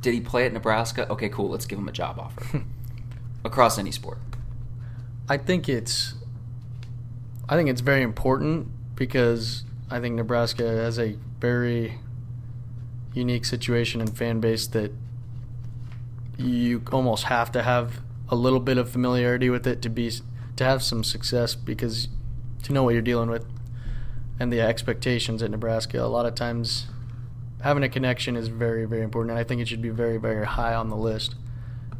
did 0.00 0.14
he 0.14 0.20
play 0.20 0.44
at 0.44 0.52
Nebraska? 0.52 1.08
Okay, 1.10 1.28
cool. 1.28 1.48
Let's 1.48 1.66
give 1.66 1.78
him 1.78 1.88
a 1.88 1.92
job 1.92 2.18
offer 2.18 2.62
across 3.44 3.78
any 3.78 3.90
sport. 3.90 4.18
I 5.28 5.38
think 5.38 5.68
it's 5.68 6.14
I 7.48 7.56
think 7.56 7.68
it's 7.68 7.80
very 7.80 8.02
important 8.02 8.68
because 8.96 9.64
I 9.90 10.00
think 10.00 10.16
Nebraska 10.16 10.66
has 10.66 10.98
a 10.98 11.16
very 11.40 11.98
unique 13.12 13.44
situation 13.44 14.00
and 14.00 14.16
fan 14.16 14.40
base 14.40 14.66
that 14.68 14.92
you 16.36 16.82
almost 16.90 17.24
have 17.24 17.52
to 17.52 17.62
have 17.62 18.00
a 18.34 18.36
little 18.36 18.60
bit 18.60 18.76
of 18.76 18.90
familiarity 18.90 19.48
with 19.48 19.64
it 19.66 19.80
to 19.82 19.88
be 19.88 20.10
to 20.56 20.64
have 20.64 20.82
some 20.82 21.04
success 21.04 21.54
because 21.54 22.08
to 22.64 22.72
know 22.72 22.82
what 22.82 22.92
you're 22.92 23.02
dealing 23.02 23.30
with 23.30 23.46
and 24.40 24.52
the 24.52 24.60
expectations 24.60 25.40
at 25.42 25.50
Nebraska. 25.50 26.02
A 26.02 26.06
lot 26.06 26.26
of 26.26 26.34
times 26.34 26.86
having 27.62 27.84
a 27.84 27.88
connection 27.88 28.36
is 28.36 28.48
very 28.48 28.84
very 28.86 29.02
important 29.02 29.30
and 29.30 29.38
I 29.38 29.44
think 29.44 29.60
it 29.60 29.68
should 29.68 29.80
be 29.80 29.90
very 29.90 30.18
very 30.18 30.44
high 30.44 30.74
on 30.74 30.88
the 30.88 30.96
list. 30.96 31.36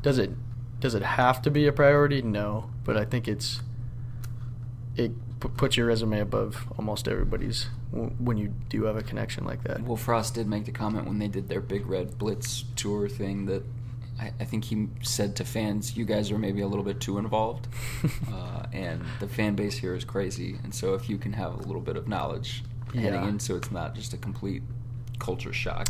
Does 0.03 0.19
it 0.19 0.33
does 0.81 0.95
it 0.95 1.03
have 1.03 1.41
to 1.43 1.51
be 1.51 1.69
a 1.69 1.73
priority? 1.73 2.21
No, 2.21 2.69
but 2.83 2.97
I 2.97 3.05
think 3.05 3.29
it's 3.29 3.63
it 4.97 5.13
p- 5.41 5.49
puts 5.57 5.77
your 5.77 5.87
resume 5.87 6.19
above 6.19 6.67
almost 6.77 7.07
everybody's 7.07 7.67
when 7.93 8.37
you 8.37 8.53
do 8.69 8.85
have 8.85 8.97
a 8.97 9.03
connection 9.03 9.45
like 9.45 9.63
that. 9.63 9.83
Well, 9.83 9.97
Frost 9.97 10.35
did 10.35 10.49
make 10.49 10.65
the 10.65 10.73
comment 10.73 11.07
when 11.07 11.21
they 11.21 11.29
did 11.29 11.49
their 11.49 11.61
Big 11.61 11.87
Red 11.87 12.19
Blitz 12.19 12.65
tour 12.75 13.09
thing 13.09 13.47
that 13.47 13.63
I, 14.21 14.33
I 14.41 14.45
think 14.45 14.65
he 14.65 14.89
said 15.03 15.37
to 15.37 15.45
fans, 15.45 15.97
"You 15.97 16.05
guys 16.05 16.31
are 16.31 16.39
maybe 16.39 16.61
a 16.61 16.67
little 16.69 16.85
bit 16.85 17.01
too 17.01 17.19
involved," 17.19 17.67
uh, 18.33 18.67
and 18.73 19.03
the 19.21 19.27
fan 19.29 19.55
base 19.57 19.77
here 19.79 19.95
is 19.95 20.05
crazy. 20.05 20.59
And 20.63 20.75
so, 20.75 20.95
if 20.95 21.09
you 21.11 21.19
can 21.19 21.33
have 21.33 21.55
a 21.55 21.63
little 21.63 21.81
bit 21.83 21.97
of 21.97 22.07
knowledge 22.09 22.63
heading 22.95 23.13
Yeah. 23.23 23.29
in, 23.29 23.41
so 23.41 23.57
it's 23.57 23.71
not 23.73 23.95
just 23.95 24.13
a 24.15 24.17
complete 24.17 24.63
culture 25.19 25.53
shock, 25.53 25.89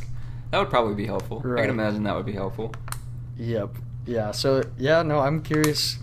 that 0.51 0.59
would 0.59 0.71
probably 0.71 0.95
be 0.95 1.07
helpful. 1.07 1.39
I 1.57 1.61
can 1.63 1.71
imagine 1.71 2.03
that 2.05 2.17
would 2.17 2.27
be 2.27 2.33
helpful. 2.33 2.73
Yep. 3.37 3.77
Yeah. 4.07 4.31
So 4.31 4.63
yeah, 4.79 5.03
no, 5.03 5.19
I'm 5.21 5.43
curious 5.43 5.99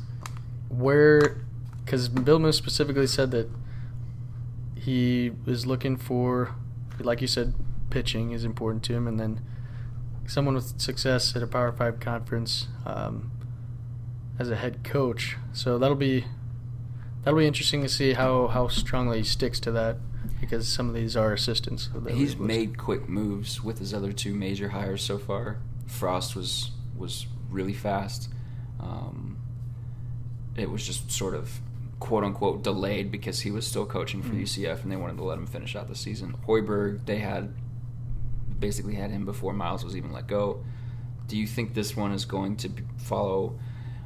where, 0.69 1.37
because 1.83 2.07
Bill 2.07 2.39
Moos 2.39 2.55
specifically 2.57 3.07
said 3.07 3.31
that 3.31 3.49
he 4.75 5.31
was 5.45 5.65
looking 5.65 5.97
for, 5.97 6.55
like 6.99 7.21
you 7.21 7.27
said, 7.27 7.53
pitching 7.89 8.31
is 8.31 8.43
important 8.45 8.83
to 8.83 8.93
him, 8.93 9.07
and 9.07 9.19
then 9.19 9.41
someone 10.31 10.55
with 10.55 10.79
success 10.79 11.35
at 11.35 11.43
a 11.43 11.47
Power 11.47 11.71
Five 11.71 11.99
conference 11.99 12.67
um, 12.85 13.31
as 14.39 14.49
a 14.49 14.55
head 14.55 14.83
coach. 14.83 15.37
So 15.53 15.77
that'll 15.77 15.95
be 15.95 16.25
that'll 17.23 17.39
be 17.39 17.47
interesting 17.47 17.81
to 17.81 17.89
see 17.89 18.13
how 18.13 18.47
how 18.47 18.67
strongly 18.69 19.19
he 19.19 19.23
sticks 19.23 19.59
to 19.61 19.71
that, 19.71 19.97
because 20.39 20.67
some 20.67 20.87
of 20.87 20.95
these 20.95 21.17
are 21.17 21.33
assistants. 21.33 21.89
so 21.93 21.99
He's 22.13 22.37
made 22.37 22.77
quick 22.77 23.09
moves 23.09 23.61
with 23.63 23.79
his 23.79 23.93
other 23.93 24.13
two 24.13 24.33
major 24.33 24.69
hires 24.69 25.03
so 25.03 25.17
far. 25.17 25.57
Frost 25.85 26.35
was 26.35 26.71
was 26.97 27.27
really 27.49 27.73
fast. 27.73 28.29
Um, 28.79 29.37
it 30.55 30.69
was 30.69 30.85
just 30.85 31.11
sort 31.11 31.35
of 31.35 31.59
quote 31.99 32.23
unquote 32.23 32.63
delayed 32.63 33.11
because 33.11 33.41
he 33.41 33.51
was 33.51 33.67
still 33.67 33.85
coaching 33.85 34.23
for 34.23 34.33
Mm. 34.33 34.41
UCF 34.43 34.81
and 34.83 34.91
they 34.91 34.95
wanted 34.95 35.17
to 35.17 35.23
let 35.23 35.37
him 35.37 35.45
finish 35.45 35.75
out 35.75 35.87
the 35.87 35.95
season. 35.95 36.35
Hoiberg, 36.47 37.05
they 37.05 37.19
had 37.19 37.53
basically 38.61 38.95
had 38.95 39.11
him 39.11 39.25
before 39.25 39.51
Miles 39.51 39.83
was 39.83 39.97
even 39.97 40.13
let 40.13 40.27
go. 40.27 40.63
Do 41.27 41.35
you 41.35 41.45
think 41.45 41.73
this 41.73 41.97
one 41.97 42.13
is 42.13 42.23
going 42.23 42.55
to 42.57 42.69
follow 42.97 43.59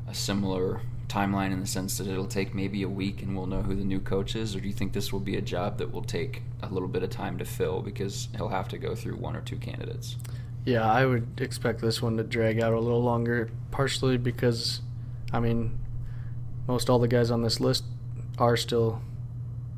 a 0.08 0.14
similar 0.16 0.82
timeline 1.08 1.52
in 1.52 1.60
the 1.60 1.68
sense 1.68 1.98
that 1.98 2.08
it'll 2.08 2.26
take 2.26 2.56
maybe 2.56 2.82
a 2.82 2.90
week 2.90 3.22
and 3.22 3.36
we'll 3.36 3.46
know 3.46 3.62
who 3.62 3.76
the 3.76 3.84
new 3.84 4.00
coach 4.00 4.36
is, 4.36 4.56
or 4.56 4.60
do 4.60 4.68
you 4.68 4.74
think 4.74 4.94
this 4.94 5.14
will 5.14 5.20
be 5.20 5.36
a 5.36 5.42
job 5.42 5.78
that 5.78 5.92
will 5.94 6.04
take 6.04 6.42
a 6.64 6.68
little 6.68 6.88
bit 6.88 7.04
of 7.04 7.10
time 7.10 7.38
to 7.38 7.46
fill 7.46 7.82
because 7.82 8.28
he'll 8.36 8.50
have 8.50 8.68
to 8.70 8.78
go 8.78 8.96
through 8.96 9.16
one 9.16 9.36
or 9.36 9.42
two 9.42 9.58
candidates? 9.58 10.16
Yeah, 10.66 10.92
I 10.92 11.06
would 11.06 11.40
expect 11.40 11.82
this 11.82 12.02
one 12.02 12.18
to 12.18 12.24
drag 12.24 12.60
out 12.60 12.74
a 12.74 12.80
little 12.80 13.04
longer, 13.04 13.52
partially 13.70 14.18
because, 14.18 14.82
I 15.32 15.40
mean, 15.40 15.78
most 16.68 16.90
all 16.90 16.98
the 16.98 17.08
guys 17.08 17.30
on 17.30 17.44
this 17.44 17.60
list 17.60 17.84
are 18.40 18.58
still 18.58 19.02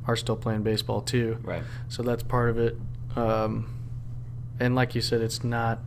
are 0.06 0.16
still 0.16 0.36
playing 0.36 0.62
baseball 0.62 1.02
too. 1.02 1.36
Right. 1.42 1.62
So 1.88 2.02
that's 2.02 2.22
part 2.22 2.48
of 2.48 2.58
it. 2.58 2.78
Um, 3.14 3.77
and 4.60 4.74
like 4.74 4.94
you 4.94 5.00
said, 5.00 5.20
it's 5.20 5.42
not. 5.44 5.80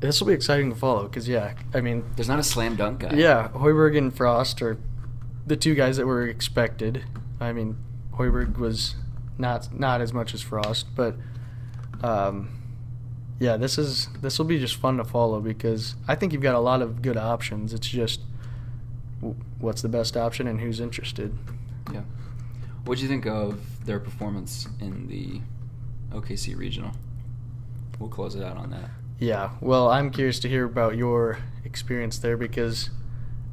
This 0.00 0.20
will 0.20 0.26
be 0.26 0.34
exciting 0.34 0.70
to 0.70 0.76
follow 0.76 1.04
because 1.04 1.28
yeah, 1.28 1.54
I 1.72 1.80
mean, 1.80 2.04
There's 2.16 2.28
not 2.28 2.38
a 2.38 2.42
slam 2.42 2.76
dunk 2.76 3.00
guy. 3.00 3.14
yeah, 3.14 3.48
Hoiberg 3.54 3.96
and 3.96 4.14
Frost 4.14 4.60
are 4.60 4.76
the 5.46 5.56
two 5.56 5.74
guys 5.74 5.96
that 5.96 6.06
were 6.06 6.26
expected. 6.26 7.04
I 7.40 7.52
mean, 7.52 7.76
Hoiberg 8.14 8.58
was 8.58 8.96
not 9.38 9.78
not 9.78 10.00
as 10.00 10.12
much 10.12 10.34
as 10.34 10.42
Frost, 10.42 10.86
but 10.94 11.16
um, 12.02 12.50
yeah, 13.38 13.56
this 13.56 13.78
is 13.78 14.08
this 14.20 14.38
will 14.38 14.44
be 14.46 14.58
just 14.58 14.76
fun 14.76 14.98
to 14.98 15.04
follow 15.04 15.40
because 15.40 15.94
I 16.06 16.14
think 16.16 16.32
you've 16.32 16.42
got 16.42 16.54
a 16.54 16.60
lot 16.60 16.82
of 16.82 17.00
good 17.00 17.16
options. 17.16 17.72
It's 17.72 17.88
just 17.88 18.20
what's 19.58 19.80
the 19.80 19.88
best 19.88 20.16
option 20.18 20.46
and 20.46 20.60
who's 20.60 20.80
interested. 20.80 21.34
Yeah. 21.92 22.02
What'd 22.84 23.00
you 23.00 23.08
think 23.08 23.26
of 23.26 23.86
their 23.86 23.98
performance 23.98 24.68
in 24.80 25.06
the 25.06 25.40
OKC 26.14 26.56
regional? 26.56 26.92
We'll 27.98 28.08
close 28.10 28.34
it 28.34 28.42
out 28.42 28.56
on 28.56 28.70
that. 28.70 28.90
Yeah, 29.18 29.50
well, 29.60 29.88
I'm 29.88 30.10
curious 30.10 30.38
to 30.40 30.48
hear 30.48 30.64
about 30.64 30.96
your 30.96 31.38
experience 31.64 32.18
there 32.18 32.36
because 32.36 32.90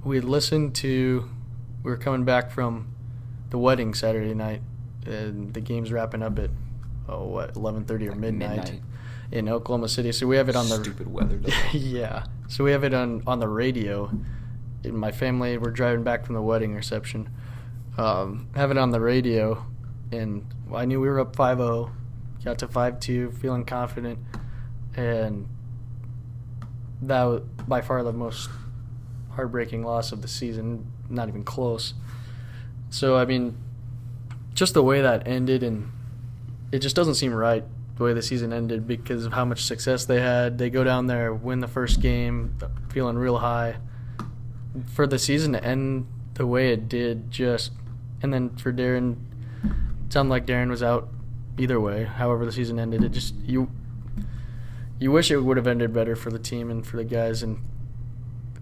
we 0.04 0.16
had 0.16 0.26
listened 0.26 0.74
to. 0.76 1.30
We 1.84 1.92
were 1.92 1.98
coming 1.98 2.24
back 2.26 2.52
from 2.52 2.94
the 3.50 3.58
wedding 3.58 3.94
Saturday 3.94 4.34
night, 4.34 4.62
and 5.06 5.54
the 5.54 5.62
game's 5.62 5.92
wrapping 5.92 6.24
up 6.24 6.40
at 6.40 6.50
oh 7.08 7.26
what 7.26 7.54
11:30 7.54 8.08
or 8.08 8.10
Like 8.12 8.18
midnight, 8.20 8.50
midnight. 8.58 8.82
in 9.32 9.48
Oklahoma 9.50 9.88
City. 9.88 10.12
So 10.12 10.26
we 10.28 10.38
have 10.38 10.50
it 10.50 10.56
on 10.56 10.68
the 10.70 10.76
Stupid 10.76 11.12
weather 11.12 11.40
yeah. 11.74 12.26
So 12.48 12.64
we 12.64 12.72
have 12.72 12.84
it 12.84 12.94
on 12.94 13.22
on 13.28 13.40
the 13.40 13.48
radio. 13.48 14.12
In 14.84 14.98
my 14.98 15.12
family, 15.12 15.58
we're 15.60 15.70
driving 15.72 16.04
back 16.04 16.26
from 16.26 16.34
the 16.34 16.42
wedding 16.42 16.74
reception. 16.74 17.30
Um, 17.98 18.48
have 18.56 18.72
it 18.72 18.78
on 18.78 18.90
the 18.90 19.00
radio, 19.00 19.64
and 20.12 20.44
I 20.74 20.86
knew 20.86 21.00
we 21.00 21.08
were 21.08 21.20
up 21.20 21.36
5-0. 21.36 21.92
Got 22.44 22.58
to 22.60 22.68
5-2, 22.68 23.38
feeling 23.38 23.66
confident, 23.66 24.18
and 24.96 25.48
that 27.04 27.24
was 27.24 27.42
by 27.68 27.82
far 27.82 28.04
the 28.04 28.12
most 28.12 28.50
heartbreaking 29.32 29.84
loss 29.84 30.12
of 30.12 30.22
the 30.22 30.28
season. 30.28 30.92
Not 31.10 31.28
even 31.28 31.44
close. 31.44 31.94
So 32.90 33.16
I 33.16 33.26
mean, 33.26 33.58
just 34.54 34.74
the 34.74 34.84
way 34.84 35.02
that 35.02 35.28
ended, 35.28 35.62
and 35.62 35.92
it 36.72 36.80
just 36.80 36.96
doesn't 36.96 37.16
seem 37.16 37.34
right 37.34 37.64
the 37.98 38.04
way 38.04 38.14
the 38.14 38.22
season 38.22 38.52
ended 38.52 38.88
because 38.88 39.26
of 39.26 39.34
how 39.34 39.46
much 39.46 39.64
success 39.64 40.06
they 40.06 40.20
had. 40.20 40.58
They 40.58 40.70
go 40.70 40.84
down 40.84 41.06
there, 41.06 41.34
win 41.34 41.60
the 41.60 41.68
first 41.68 42.02
game, 42.02 42.58
feeling 42.90 43.18
real 43.18 43.38
high. 43.38 43.76
For 44.94 45.06
the 45.06 45.20
season 45.20 45.54
to 45.54 45.64
end 45.64 46.08
the 46.34 46.48
way 46.48 46.72
it 46.74 46.90
did, 46.90 47.30
just 47.30 47.72
and 48.24 48.34
then 48.34 48.56
for 48.56 48.72
Darin, 48.72 49.28
it 50.06 50.14
sounded 50.14 50.32
like 50.32 50.46
Darin 50.46 50.70
was 50.70 50.82
out 50.82 51.10
either 51.58 51.80
way. 51.80 52.04
However, 52.06 52.46
the 52.46 52.52
season 52.52 52.80
ended, 52.80 53.04
it 53.04 53.10
just 53.10 53.36
you 53.36 53.70
you 55.00 55.12
wish 55.12 55.32
it 55.32 55.40
would 55.40 55.58
have 55.58 55.68
ended 55.68 55.94
better 55.94 56.16
for 56.16 56.30
the 56.30 56.40
team 56.40 56.70
and 56.70 56.86
for 56.86 56.98
the 56.98 57.04
guys, 57.04 57.42
and 57.44 57.58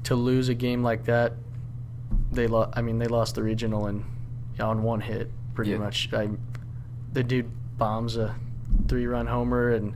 to 0.03 0.15
lose 0.15 0.47
a 0.49 0.53
game 0.53 0.81
like 0.83 1.05
that, 1.05 1.33
they 2.31 2.47
lost. 2.47 2.71
I 2.77 2.81
mean, 2.81 2.99
they 2.99 3.07
lost 3.07 3.35
the 3.35 3.43
regional 3.43 3.87
and 3.87 4.05
on 4.59 4.83
one 4.83 5.01
hit, 5.01 5.29
pretty 5.53 5.71
Yeah. 5.71 5.77
much. 5.77 6.13
I 6.13 6.29
the 7.13 7.23
dude 7.23 7.49
bombs 7.77 8.15
a 8.17 8.35
three-run 8.87 9.27
homer, 9.27 9.69
and 9.69 9.95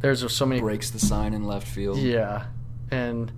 there's 0.00 0.30
so 0.32 0.46
many 0.46 0.60
Breaks 0.60 0.90
the 0.90 0.98
sign 0.98 1.34
in 1.34 1.44
left 1.44 1.66
field. 1.66 1.98
yeah, 1.98 2.46
and 2.90 3.30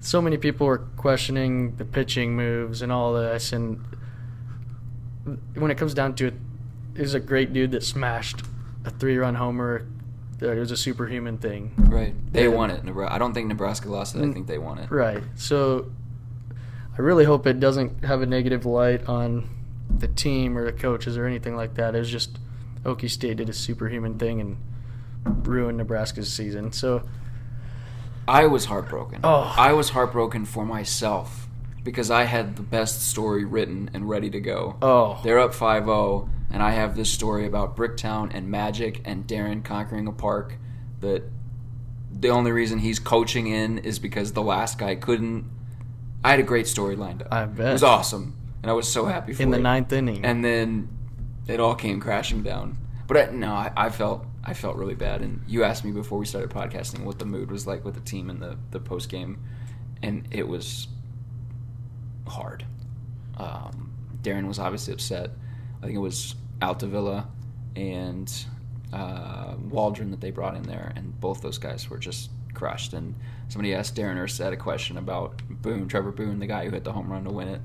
so 0.00 0.22
many 0.22 0.36
people 0.38 0.66
were 0.66 0.78
questioning 0.96 1.74
the 1.76 1.84
pitching 1.84 2.36
moves 2.36 2.82
and 2.82 2.90
all 2.92 3.12
this, 3.14 3.52
and 3.52 3.84
when 5.54 5.70
it 5.70 5.76
comes 5.76 5.92
down 5.94 6.14
to 6.16 6.28
it, 6.28 6.34
was 6.98 7.14
a 7.14 7.20
great 7.20 7.52
dude 7.52 7.70
that 7.72 7.82
smashed 7.84 8.42
a 8.84 8.90
three-run 8.90 9.34
homer. 9.36 9.86
It 10.40 10.58
was 10.58 10.70
a 10.70 10.76
superhuman 10.76 11.36
thing, 11.38 11.72
Right. 11.76 12.14
They 12.32 12.48
won 12.48 12.70
it. 12.70 12.82
I 13.08 13.18
don't 13.18 13.34
think 13.34 13.48
Nebraska 13.48 13.90
lost 13.90 14.16
it. 14.16 14.20
I 14.20 14.24
Mm. 14.24 14.32
think 14.32 14.46
they 14.46 14.56
won 14.58 14.78
it. 14.78 14.90
right? 14.90 15.22
So 15.34 15.86
I 16.98 17.02
really 17.02 17.24
hope 17.26 17.46
it 17.46 17.60
doesn't 17.60 18.04
have 18.04 18.22
a 18.22 18.26
negative 18.26 18.64
light 18.64 19.06
on 19.06 19.48
the 19.98 20.08
team 20.08 20.56
or 20.56 20.64
the 20.64 20.72
coaches 20.72 21.18
or 21.18 21.26
anything 21.26 21.56
like 21.56 21.74
that. 21.74 21.94
It 21.94 21.98
was 21.98 22.10
just 22.10 22.38
Okie 22.84 23.10
State 23.10 23.36
did 23.36 23.50
a 23.50 23.52
superhuman 23.52 24.16
thing 24.18 24.40
and 24.40 24.56
ruined 25.46 25.76
Nebraska's 25.76 26.32
season. 26.32 26.72
So 26.72 27.02
I 28.26 28.46
was 28.46 28.66
heartbroken. 28.66 29.20
Oh. 29.24 29.52
I 29.58 29.72
was 29.72 29.90
heartbroken 29.90 30.46
for 30.46 30.64
myself 30.64 31.48
because 31.84 32.10
I 32.10 32.24
had 32.24 32.56
the 32.56 32.62
best 32.62 33.02
story 33.06 33.44
written 33.44 33.90
and 33.92 34.08
ready 34.08 34.30
to 34.30 34.40
go. 34.40 34.76
oh, 34.80 35.20
They're 35.22 35.38
up 35.38 35.52
5-0 35.52 36.28
and 36.50 36.62
I 36.62 36.72
have 36.72 36.96
this 36.96 37.10
story 37.10 37.46
about 37.46 37.76
Bricktown 37.76 38.30
and 38.34 38.48
Magic 38.50 39.00
and 39.04 39.26
Darin 39.26 39.62
conquering 39.62 40.06
a 40.06 40.12
park 40.12 40.56
that 41.00 41.22
the 42.12 42.28
only 42.28 42.50
reason 42.52 42.78
he's 42.80 42.98
coaching 42.98 43.46
in 43.46 43.78
is 43.78 43.98
because 43.98 44.32
the 44.32 44.42
last 44.42 44.78
guy 44.78 44.94
couldn't. 44.96 45.48
I 46.24 46.30
had 46.30 46.40
a 46.40 46.44
great 46.44 46.66
story 46.66 46.96
lined 46.96 47.22
up. 47.22 47.28
I 47.32 47.44
bet. 47.46 47.68
It 47.68 47.72
was 47.72 47.82
awesome, 47.82 48.36
and 48.62 48.70
I 48.70 48.74
was 48.74 48.90
so 48.92 49.06
happy 49.06 49.32
for 49.32 49.42
in 49.42 49.50
the 49.50 49.58
it. 49.58 49.62
ninth 49.62 49.92
inning. 49.92 50.24
and 50.24 50.44
then 50.44 50.88
it 51.46 51.60
all 51.60 51.74
came 51.74 52.00
crashing 52.00 52.42
down. 52.42 52.76
But 53.06 53.16
I, 53.16 53.30
no, 53.32 53.52
I, 53.52 53.72
I 53.76 53.90
felt 53.90 54.26
I 54.44 54.54
felt 54.54 54.76
really 54.76 54.94
bad. 54.94 55.22
And 55.22 55.42
you 55.46 55.64
asked 55.64 55.84
me 55.84 55.92
before 55.92 56.18
we 56.18 56.26
started 56.26 56.50
podcasting 56.50 57.04
what 57.04 57.18
the 57.18 57.24
mood 57.24 57.50
was 57.50 57.66
like 57.66 57.84
with 57.84 57.94
the 57.94 58.00
team 58.00 58.28
in 58.28 58.40
the 58.40 58.58
the 58.70 58.80
post 58.80 59.08
game, 59.08 59.38
and 60.02 60.26
it 60.30 60.46
was 60.46 60.88
hard. 62.26 62.64
Um, 63.38 63.92
Darin 64.22 64.46
was 64.46 64.58
obviously 64.58 64.92
upset. 64.92 65.30
I 65.82 65.86
think 65.86 65.96
it 65.96 66.00
was 66.00 66.34
Altavilla 66.62 67.28
and 67.76 68.32
uh, 68.92 69.54
Waldron 69.68 70.10
that 70.10 70.20
they 70.20 70.30
brought 70.30 70.56
in 70.56 70.62
there, 70.64 70.92
and 70.96 71.18
both 71.20 71.40
those 71.42 71.58
guys 71.58 71.88
were 71.88 71.98
just 71.98 72.30
crushed. 72.54 72.92
And 72.92 73.14
somebody 73.48 73.74
asked 73.74 73.94
Darin 73.94 74.18
Erstad 74.18 74.52
a 74.52 74.56
question 74.56 74.98
about 74.98 75.40
Boone, 75.48 75.88
Trevor 75.88 76.12
Boone, 76.12 76.38
the 76.38 76.46
guy 76.46 76.64
who 76.64 76.70
hit 76.70 76.84
the 76.84 76.92
home 76.92 77.10
run 77.10 77.24
to 77.24 77.30
win 77.30 77.48
it 77.48 77.60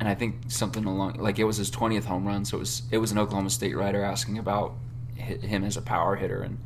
and 0.00 0.08
I 0.08 0.14
think 0.14 0.36
something 0.48 0.84
along 0.86 1.18
like 1.18 1.38
it 1.38 1.44
was 1.44 1.58
his 1.58 1.70
twentieth 1.70 2.06
home 2.06 2.26
run, 2.26 2.44
so 2.46 2.56
it 2.56 2.60
was 2.60 2.82
it 2.90 2.98
was 2.98 3.12
an 3.12 3.18
Oklahoma 3.18 3.50
State 3.50 3.76
writer 3.76 4.02
asking 4.02 4.38
about 4.38 4.74
him 5.14 5.62
as 5.62 5.76
a 5.76 5.82
power 5.82 6.16
hitter, 6.16 6.42
and 6.42 6.58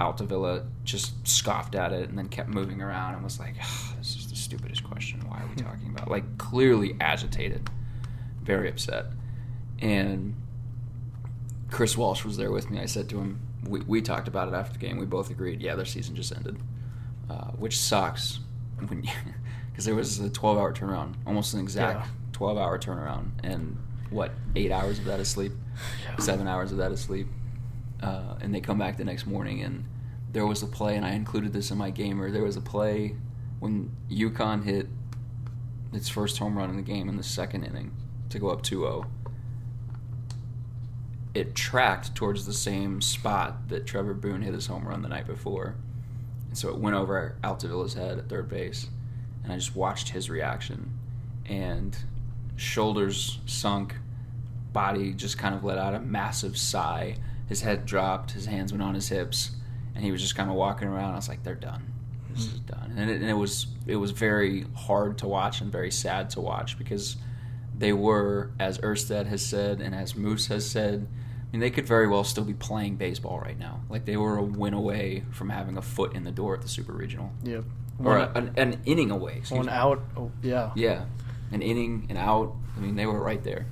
Altavilla 0.00 0.66
just 0.84 1.26
scoffed 1.26 1.74
at 1.74 1.92
it 1.92 2.08
and 2.08 2.16
then 2.16 2.28
kept 2.28 2.48
moving 2.48 2.80
around 2.80 3.14
and 3.14 3.24
was 3.24 3.40
like, 3.40 3.56
"Ah, 3.60 3.94
"This 3.98 4.14
is 4.14 4.30
the 4.30 4.36
stupidest 4.36 4.84
question. 4.84 5.20
Why 5.28 5.42
are 5.42 5.48
we 5.48 5.56
talking 5.56 5.88
about?" 5.88 6.08
Like 6.08 6.38
clearly 6.38 6.96
agitated, 7.00 7.68
very 8.42 8.68
upset, 8.68 9.06
and 9.80 10.34
Chris 11.70 11.96
Walsh 11.96 12.24
was 12.24 12.36
there 12.36 12.50
with 12.50 12.70
me. 12.70 12.80
I 12.80 12.86
said 12.86 13.08
to 13.10 13.18
him, 13.18 13.40
"We 13.66 13.80
we 13.80 14.02
talked 14.02 14.28
about 14.28 14.48
it 14.48 14.54
after 14.54 14.72
the 14.72 14.78
game. 14.78 14.98
We 14.98 15.06
both 15.06 15.30
agreed, 15.30 15.60
yeah, 15.60 15.74
their 15.74 15.84
season 15.84 16.14
just 16.14 16.34
ended, 16.34 16.58
uh, 17.30 17.50
which 17.52 17.78
sucks 17.78 18.40
when 18.78 19.02
because 19.70 19.84
there 19.86 19.94
was 19.94 20.18
a 20.20 20.30
twelve 20.30 20.58
hour 20.58 20.72
turnaround, 20.72 21.14
almost 21.26 21.54
an 21.54 21.60
exact." 21.60 22.00
Yeah. 22.00 22.10
12 22.36 22.58
hour 22.58 22.78
turnaround 22.78 23.30
and 23.42 23.78
what 24.10 24.30
eight 24.56 24.70
hours 24.70 24.98
of 24.98 25.06
that 25.06 25.18
is 25.18 25.26
sleep 25.26 25.52
seven 26.18 26.46
hours 26.46 26.70
of 26.70 26.76
that 26.76 26.92
is 26.92 27.00
sleep 27.00 27.26
uh, 28.02 28.34
and 28.42 28.54
they 28.54 28.60
come 28.60 28.78
back 28.78 28.98
the 28.98 29.04
next 29.04 29.26
morning 29.26 29.62
and 29.62 29.82
there 30.32 30.44
was 30.46 30.62
a 30.62 30.66
play 30.66 30.96
and 30.96 31.06
i 31.06 31.12
included 31.12 31.54
this 31.54 31.70
in 31.70 31.78
my 31.78 31.88
gamer 31.88 32.30
there 32.30 32.42
was 32.42 32.54
a 32.54 32.60
play 32.60 33.16
when 33.58 33.90
UConn 34.10 34.64
hit 34.64 34.86
its 35.94 36.10
first 36.10 36.36
home 36.36 36.58
run 36.58 36.68
in 36.68 36.76
the 36.76 36.82
game 36.82 37.08
in 37.08 37.16
the 37.16 37.22
second 37.22 37.64
inning 37.64 37.90
to 38.28 38.38
go 38.38 38.50
up 38.50 38.62
2-0 38.62 39.06
it 41.36 41.54
tracked 41.54 42.14
towards 42.14 42.46
the 42.46 42.52
same 42.52 43.00
spot 43.00 43.68
that 43.68 43.86
trevor 43.86 44.14
boone 44.14 44.42
hit 44.42 44.54
his 44.54 44.66
home 44.66 44.86
run 44.86 45.02
the 45.02 45.08
night 45.08 45.26
before 45.26 45.74
and 46.48 46.56
so 46.56 46.68
it 46.68 46.78
went 46.78 46.96
over 46.96 47.36
Altavilla's 47.42 47.94
head 47.94 48.18
at 48.18 48.28
third 48.28 48.48
base 48.48 48.86
and 49.42 49.52
i 49.52 49.56
just 49.56 49.76
watched 49.76 50.10
his 50.10 50.30
reaction 50.30 50.92
and 51.48 51.96
shoulders 52.56 53.38
sunk, 53.46 53.94
body 54.72 55.12
just 55.12 55.38
kind 55.38 55.54
of 55.54 55.64
let 55.64 55.78
out 55.78 55.94
a 55.94 56.00
massive 56.00 56.56
sigh. 56.58 57.16
His 57.48 57.60
head 57.60 57.86
dropped, 57.86 58.32
his 58.32 58.46
hands 58.46 58.72
went 58.72 58.82
on 58.82 58.94
his 58.94 59.08
hips, 59.08 59.52
and 59.94 60.02
he 60.02 60.10
was 60.10 60.20
just 60.20 60.34
kind 60.34 60.50
of 60.50 60.56
walking 60.56 60.88
around. 60.88 61.12
I 61.12 61.16
was 61.16 61.28
like, 61.28 61.42
"They're 61.44 61.54
done. 61.54 61.92
This 62.30 62.46
is 62.46 62.58
hmm. 62.58 62.66
done." 62.66 62.94
And 62.96 63.10
it, 63.10 63.20
and 63.20 63.30
it 63.30 63.34
was 63.34 63.66
it 63.86 63.96
was 63.96 64.10
very 64.10 64.66
hard 64.74 65.18
to 65.18 65.28
watch 65.28 65.60
and 65.60 65.70
very 65.70 65.90
sad 65.90 66.30
to 66.30 66.40
watch 66.40 66.76
because 66.76 67.16
they 67.78 67.92
were, 67.92 68.50
as 68.58 68.78
Erstad 68.78 69.26
has 69.26 69.44
said 69.44 69.80
and 69.80 69.94
as 69.94 70.16
Moos 70.16 70.46
has 70.46 70.68
said, 70.68 71.06
mean, 71.52 71.60
they 71.60 71.70
could 71.70 71.86
very 71.86 72.08
well 72.08 72.24
still 72.24 72.44
be 72.44 72.54
playing 72.54 72.96
baseball 72.96 73.38
right 73.40 73.58
now. 73.58 73.80
Like 73.88 74.04
they 74.04 74.16
were 74.16 74.36
a 74.36 74.42
win 74.42 74.74
away 74.74 75.24
from 75.30 75.48
having 75.48 75.76
a 75.76 75.82
foot 75.82 76.14
in 76.14 76.24
the 76.24 76.32
door 76.32 76.54
at 76.54 76.62
the 76.62 76.68
Super 76.68 76.92
Regional, 76.92 77.32
yep. 77.44 77.64
or 78.02 78.16
a, 78.18 78.32
an, 78.34 78.52
an 78.56 78.80
inning 78.84 79.10
away. 79.10 79.42
one 79.50 79.66
me. 79.66 79.72
out. 79.72 80.02
Oh, 80.16 80.30
yeah. 80.42 80.70
Yeah, 80.74 81.04
an 81.52 81.62
inning, 81.62 82.06
an 82.10 82.16
out. 82.16 82.54
I 82.76 82.80
mean, 82.80 82.96
they 82.96 83.06
were 83.06 83.20
right 83.20 83.42
there. 83.42 83.66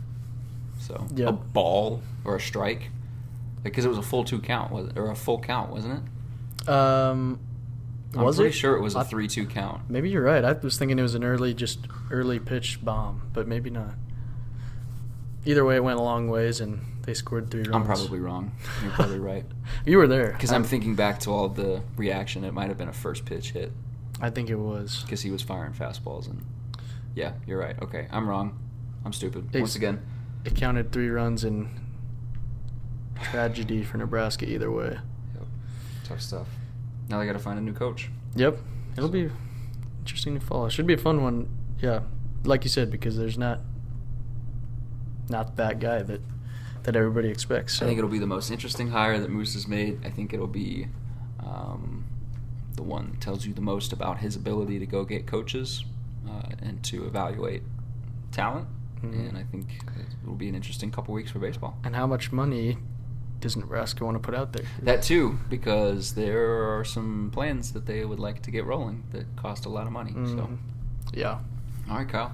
So 0.78 1.06
Yep. 1.14 1.28
a 1.28 1.32
ball 1.32 2.02
or 2.24 2.36
a 2.36 2.40
strike, 2.40 2.90
because 3.62 3.84
it 3.84 3.88
was 3.88 3.98
a 3.98 4.02
full 4.02 4.24
two 4.24 4.40
count, 4.40 4.70
was 4.70 4.90
or 4.96 5.10
a 5.10 5.16
full 5.16 5.40
count, 5.40 5.70
wasn't 5.70 6.02
it? 6.02 6.68
Um, 6.68 7.40
I'm 8.14 8.22
was 8.22 8.36
pretty 8.36 8.50
it? 8.50 8.52
sure 8.52 8.76
it 8.76 8.80
was 8.80 8.94
a 8.94 9.02
three-two 9.04 9.46
count. 9.46 9.90
Maybe 9.90 10.08
you're 10.10 10.22
right. 10.22 10.44
I 10.44 10.52
was 10.52 10.78
thinking 10.78 10.98
it 10.98 11.02
was 11.02 11.14
an 11.14 11.24
early, 11.24 11.52
just 11.52 11.80
early 12.10 12.38
pitch 12.38 12.78
bomb, 12.84 13.28
but 13.32 13.48
maybe 13.48 13.70
not. 13.70 13.94
Either 15.44 15.64
way, 15.64 15.76
it 15.76 15.84
went 15.84 15.98
a 15.98 16.02
long 16.02 16.28
ways, 16.28 16.60
and 16.60 16.80
they 17.06 17.14
scored 17.14 17.50
three 17.50 17.62
runs. 17.62 17.74
I'm 17.74 17.84
probably 17.84 18.18
wrong. 18.18 18.52
You're 18.82 18.92
probably 18.92 19.18
right. 19.18 19.44
You 19.86 19.98
were 19.98 20.06
there 20.06 20.32
Because 20.32 20.52
I'm 20.52 20.64
thinking 20.64 20.94
back 20.94 21.20
to 21.20 21.30
all 21.30 21.48
the 21.48 21.82
reaction. 21.96 22.44
It 22.44 22.52
might 22.54 22.68
have 22.68 22.78
been 22.78 22.88
a 22.88 22.92
first 22.92 23.24
pitch 23.24 23.50
hit 23.52 23.72
I 24.20 24.30
think 24.30 24.48
it 24.48 24.56
was. 24.56 25.02
because 25.02 25.20
he 25.22 25.30
was 25.30 25.42
firing 25.42 25.72
fastballs 25.72 26.26
and. 26.28 26.42
Yeah, 27.14 27.32
you're 27.46 27.58
right. 27.58 27.80
Okay, 27.82 28.08
I'm 28.10 28.28
wrong. 28.28 28.58
I'm 29.04 29.12
stupid. 29.12 29.52
Once 29.54 29.76
again, 29.76 30.00
It 30.44 30.54
counted 30.56 30.90
three 30.92 31.08
runs 31.08 31.44
in 31.44 31.68
tragedy 33.22 33.84
for 33.84 33.98
Nebraska 33.98 34.46
either 34.48 34.70
way. 34.70 34.98
Yep. 35.34 35.46
tough 36.04 36.20
stuff. 36.20 36.48
Now 37.08 37.18
they 37.20 37.26
got 37.26 37.34
to 37.34 37.38
find 37.38 37.58
a 37.58 37.62
new 37.62 37.72
coach. 37.72 38.10
Yep, 38.34 38.58
it'll 38.96 39.08
be 39.10 39.30
interesting 40.00 40.38
to 40.38 40.44
follow. 40.44 40.68
Should 40.68 40.86
be 40.86 40.94
a 40.94 40.98
fun 40.98 41.22
one. 41.22 41.48
Yeah, 41.80 42.00
like 42.44 42.64
you 42.64 42.70
said, 42.70 42.90
because 42.90 43.16
there's 43.16 43.38
not 43.38 43.60
not 45.28 45.56
that 45.56 45.78
guy 45.80 46.02
that 46.02 46.20
that 46.84 46.96
everybody 46.96 47.28
expects. 47.28 47.78
So. 47.78 47.84
I 47.84 47.88
think 47.88 47.98
it'll 47.98 48.10
be 48.10 48.18
the 48.18 48.26
most 48.26 48.50
interesting 48.50 48.88
hire 48.90 49.18
that 49.18 49.30
Moos 49.30 49.54
has 49.54 49.66
made. 49.68 50.04
I 50.04 50.10
think 50.10 50.32
it'll 50.32 50.46
be 50.46 50.86
um, 51.40 52.04
the 52.76 52.82
one 52.82 53.10
that 53.12 53.20
tells 53.20 53.44
you 53.46 53.52
the 53.54 53.60
most 53.60 53.92
about 53.92 54.18
his 54.18 54.36
ability 54.36 54.78
to 54.78 54.86
go 54.86 55.04
get 55.04 55.26
coaches 55.26 55.84
uh, 56.28 56.42
and 56.62 56.82
to 56.84 57.06
evaluate 57.06 57.62
talent. 58.32 58.66
Mhm. 59.02 59.28
And 59.30 59.38
I 59.38 59.42
think 59.44 59.82
it 59.98 60.26
will 60.26 60.34
be 60.34 60.48
an 60.48 60.54
interesting 60.54 60.90
couple 60.90 61.12
weeks 61.14 61.30
for 61.30 61.38
baseball. 61.38 61.76
And 61.84 61.94
how 61.94 62.06
much 62.06 62.32
money 62.32 62.78
does 63.40 63.56
Nebraska 63.56 64.04
want 64.04 64.14
to 64.16 64.20
put 64.20 64.34
out 64.34 64.52
there? 64.54 64.64
That 64.82 65.02
too, 65.02 65.38
because 65.50 66.14
there 66.14 66.76
are 66.78 66.84
some 66.84 67.30
plans 67.32 67.72
that 67.72 67.84
they 67.86 68.04
would 68.04 68.18
like 68.18 68.40
to 68.42 68.50
get 68.50 68.64
rolling 68.64 69.04
that 69.10 69.36
cost 69.36 69.66
a 69.66 69.68
lot 69.68 69.86
of 69.86 69.92
money. 69.92 70.12
So, 70.12 70.20
Mhm. 70.20 70.56
Yeah. 71.12 71.38
all 71.90 71.98
right, 71.98 72.08
Kyle. 72.08 72.32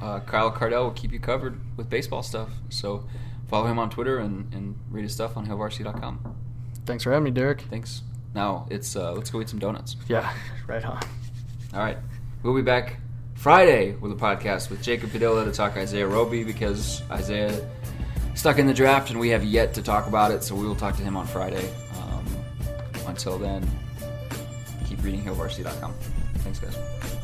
Uh, 0.00 0.20
Kyle 0.20 0.50
Kardell 0.50 0.84
will 0.84 0.90
keep 0.92 1.12
you 1.12 1.20
covered 1.20 1.58
with 1.76 1.88
baseball 1.90 2.22
stuff. 2.22 2.48
So, 2.70 3.04
follow 3.48 3.66
him 3.66 3.78
on 3.78 3.90
Twitter 3.90 4.18
and, 4.18 4.52
and 4.52 4.78
read 4.90 5.02
his 5.02 5.12
stuff 5.12 5.36
on 5.36 5.46
HailVarsity.com. 5.46 6.36
Thanks 6.84 7.04
for 7.04 7.10
having 7.12 7.24
me, 7.24 7.30
Derek. 7.30 7.62
Thanks. 7.62 8.02
Now 8.34 8.66
it's 8.70 8.96
uh, 8.96 9.12
let's 9.12 9.30
go 9.30 9.40
eat 9.40 9.48
some 9.48 9.58
donuts. 9.58 9.96
Yeah, 10.08 10.32
right 10.66 10.84
on. 10.84 11.00
All 11.72 11.80
right, 11.80 11.98
we'll 12.42 12.54
be 12.54 12.62
back 12.62 12.98
Friday 13.34 13.92
with 13.94 14.12
a 14.12 14.16
podcast 14.16 14.70
with 14.70 14.82
Jacob 14.82 15.10
Padilla 15.10 15.44
to 15.44 15.52
talk 15.52 15.76
Isaiah 15.76 16.06
Roby 16.06 16.44
because 16.44 17.02
Isaiah 17.10 17.66
stuck 18.34 18.58
in 18.58 18.66
the 18.66 18.74
draft 18.74 19.10
and 19.10 19.18
we 19.18 19.30
have 19.30 19.44
yet 19.44 19.74
to 19.74 19.82
talk 19.82 20.06
about 20.06 20.30
it. 20.30 20.42
So 20.44 20.54
we 20.54 20.66
will 20.66 20.76
talk 20.76 20.96
to 20.96 21.02
him 21.02 21.16
on 21.16 21.26
Friday. 21.26 21.72
Um, 21.98 22.24
until 23.06 23.38
then, 23.38 23.68
keep 24.86 25.02
reading 25.02 25.22
HailVarsity.com. 25.24 25.94
Thanks, 26.38 26.58
guys. 26.58 27.15